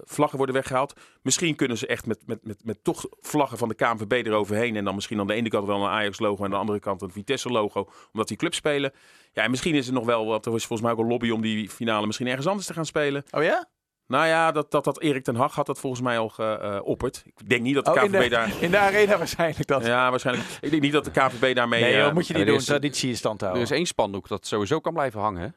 vlaggen 0.06 0.38
worden 0.38 0.56
weggehaald. 0.56 0.94
Misschien 1.22 1.56
kunnen 1.56 1.78
ze 1.78 1.88
echt 1.88 2.06
met, 2.06 2.20
met, 2.26 2.46
met, 2.46 2.64
met 2.64 2.84
toch 2.84 3.06
vlaggen 3.20 3.58
van 3.58 3.68
de 3.68 3.76
KNVB 3.76 4.12
eroverheen. 4.26 4.76
En 4.76 4.84
dan 4.84 4.96
misschien 4.96 5.20
aan 5.20 5.28
de 5.28 5.34
ene 5.34 5.50
kant 5.50 5.68
wel 5.68 5.82
een 5.84 5.90
Ajax-logo. 5.90 6.38
En 6.38 6.44
aan 6.46 6.50
de 6.52 6.58
andere 6.58 6.80
kant 6.80 7.02
een 7.02 7.12
Vitesse-logo. 7.12 7.90
Omdat 8.12 8.28
die 8.28 8.38
clubs 8.38 8.58
spelen. 8.58 8.92
Ja, 9.34 9.44
en 9.44 9.50
misschien 9.50 9.76
is 9.76 9.88
er 9.88 9.94
nog 9.94 10.06
wel, 10.06 10.26
wat 10.26 10.46
er 10.46 10.56
is 10.56 10.66
volgens 10.66 10.82
mij 10.82 10.92
ook 10.98 11.04
een 11.04 11.12
lobby 11.12 11.30
om 11.30 11.42
die 11.42 11.70
finale 11.70 12.06
misschien 12.06 12.28
ergens 12.28 12.48
anders 12.48 12.68
te 12.68 12.74
gaan 12.74 12.86
spelen. 12.86 13.24
Oh 13.32 13.44
ja? 13.44 13.68
Nou 14.08 14.28
ja, 14.28 14.52
dat, 14.52 14.72
dat, 14.72 14.84
dat 14.84 15.02
Erik 15.02 15.24
ten 15.24 15.36
Hag 15.36 15.56
had 15.56 15.66
dat 15.66 15.80
volgens 15.80 16.02
mij 16.02 16.18
al 16.20 16.30
geopperd. 16.30 17.24
Ik 17.26 17.50
denk 17.50 17.62
niet 17.62 17.76
dat 17.76 17.86
de 17.86 17.92
Oh, 17.92 18.04
in, 18.04 18.12
de, 18.12 18.30
daar... 18.30 18.52
in 18.62 18.72
de 18.72 18.78
arena 18.78 19.18
waarschijnlijk 19.18 19.68
dat. 19.68 19.86
Ja, 19.86 20.10
waarschijnlijk. 20.10 20.48
Ik 20.62 20.70
denk 20.70 20.82
niet 20.82 20.92
dat 20.92 21.06
de 21.06 21.12
KNVB 21.12 21.56
daarmee... 21.56 21.82
nee, 21.82 21.94
eh, 21.94 22.00
joh, 22.04 22.14
moet 22.14 22.28
je 22.28 22.34
niet 22.34 22.42
er 22.42 22.48
doen. 22.48 22.58
is- 22.58 22.66
Traditie 22.66 23.10
in 23.10 23.16
stand 23.18 23.40
Er 23.42 23.48
houden. 23.48 23.68
is 23.68 23.76
één 23.76 23.86
spandoek 23.86 24.28
dat 24.28 24.48
sowieso 24.48 24.80
kan 24.80 24.94
blijven 24.94 25.20
hangen. 25.20 25.42
hè? 25.42 25.48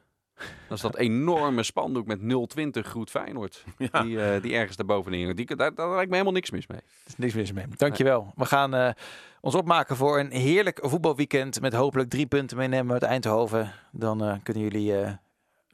Dat 0.68 0.76
is 0.76 0.80
dat 0.82 0.96
enorme 0.96 1.62
spandoek 1.62 2.06
met 2.06 2.48
020 2.48 2.86
Groet 2.86 3.10
Feyenoord. 3.10 3.64
Ja. 3.92 4.02
Die, 4.02 4.22
eh, 4.22 4.42
die 4.42 4.54
ergens 4.54 4.76
daarbovenin 4.76 5.22
hangt. 5.22 5.36
Die, 5.36 5.56
daar, 5.56 5.74
daar 5.74 5.88
lijkt 5.90 6.06
me 6.08 6.12
helemaal 6.12 6.32
niks 6.34 6.50
mis 6.50 6.66
mee. 6.66 6.78
Er 6.78 6.84
is 7.06 7.16
niks 7.16 7.34
mis 7.34 7.52
mee. 7.52 7.64
Dankjewel. 7.76 8.32
We 8.36 8.44
gaan 8.44 8.74
eh, 8.74 8.90
ons 9.40 9.54
opmaken 9.54 9.96
voor 9.96 10.18
een 10.18 10.30
heerlijk 10.30 10.78
voetbalweekend. 10.82 11.60
Met 11.60 11.72
hopelijk 11.72 12.10
drie 12.10 12.26
punten 12.26 12.56
meenemen 12.56 12.92
uit 12.92 13.02
Eindhoven. 13.02 13.72
Dan 13.92 14.24
eh, 14.24 14.34
kunnen 14.42 14.62
jullie 14.62 14.96
eh 15.00 15.10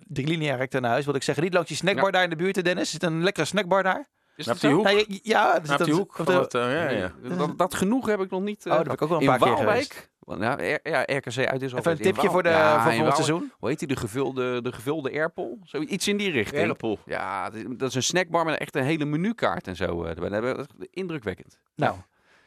drie 0.08 0.26
lineair 0.26 0.56
recht 0.56 0.72
naar 0.72 0.90
huis. 0.90 1.04
Wil 1.04 1.14
ik 1.14 1.22
zeggen, 1.22 1.44
niet 1.44 1.52
langs 1.54 1.68
die 1.68 1.76
snackbar 1.76 2.12
daar 2.12 2.22
in 2.22 2.30
de 2.30 2.36
buurt, 2.36 2.56
hè, 2.56 2.62
Dennis. 2.62 2.90
Zit 2.90 3.02
een 3.02 3.22
lekkere 3.22 3.46
snackbar 3.46 3.82
daar? 3.82 4.08
Is 4.36 4.44
dat 4.44 4.60
die 4.60 4.70
zo? 4.70 4.76
hoek? 4.76 4.84
Nou, 4.84 5.04
ja, 5.22 5.60
Op 5.78 5.84
die 5.84 5.94
hoek 5.94 6.14
van 6.16 6.34
het... 6.34 6.54
eh, 6.54 6.72
ja, 6.72 6.90
ja. 6.90 7.12
Dat, 7.36 7.58
dat 7.58 7.74
genoeg 7.74 8.06
heb 8.06 8.20
ik 8.20 8.30
nog 8.30 8.42
niet. 8.42 8.66
eh, 8.66 8.72
Oh, 8.72 8.78
dat 8.78 8.86
heb 8.86 8.94
ik 8.96 9.02
ook 9.02 9.08
wel 9.08 9.20
een 9.20 9.26
paar 9.26 9.38
keer 9.38 9.48
Waalwijk. 9.54 10.10
Want, 10.18 10.42
Ja, 10.42 10.54
R- 10.54 10.88
ja, 10.88 11.02
RKC 11.02 11.24
uit 11.26 11.28
is 11.62 11.72
Even 11.72 11.76
altijd 11.76 11.98
een 11.98 12.04
tipje 12.04 12.30
voor, 12.30 12.42
de, 12.42 12.48
Ja, 12.48 12.82
voor 12.82 12.92
volgend 12.92 13.14
seizoen. 13.14 13.52
Hoe 13.58 13.68
heet 13.68 13.78
die? 13.78 13.88
De 13.88 13.96
gevulde, 13.96 14.62
de 14.62 14.72
gevulde 14.72 15.10
Airpol? 15.10 15.58
Zoiets 15.64 16.08
in 16.08 16.16
die 16.16 16.30
richting. 16.30 16.68
Erpel. 16.68 16.98
Ja, 17.06 17.44
dat 17.50 17.54
is- 17.54 17.64
dat 17.68 17.88
is 17.88 17.94
een 17.94 18.02
snackbar 18.02 18.44
met 18.44 18.58
echt 18.58 18.76
een 18.76 18.84
hele 18.84 19.04
menukaart 19.04 19.66
en 19.66 19.76
zo. 19.76 20.04
eh. 20.04 20.16
Dat 20.16 20.30
hebben 20.30 20.56
we- 20.56 20.88
indrukwekkend. 20.90 21.58
Nou, 21.76 21.96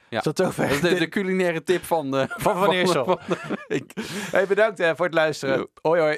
Ja. 0.10 0.20
tot 0.22 0.38
zover. 0.38 0.64
Dat 0.68 0.72
is 0.76 0.82
de, 0.82 0.96
de 0.96 1.10
culinaire 1.20 1.64
tip 1.64 1.84
van, 1.84 2.18
eh, 2.18 2.24
Van 2.28 2.58
Van 2.58 2.72
Eersel. 2.72 3.20
Hey, 4.32 4.48
bedankt 4.48 4.80
eh, 4.80 4.92
voor 4.96 5.06
het 5.06 5.14
luisteren. 5.16 5.68
Hoi 5.82 6.02
hoi. 6.02 6.18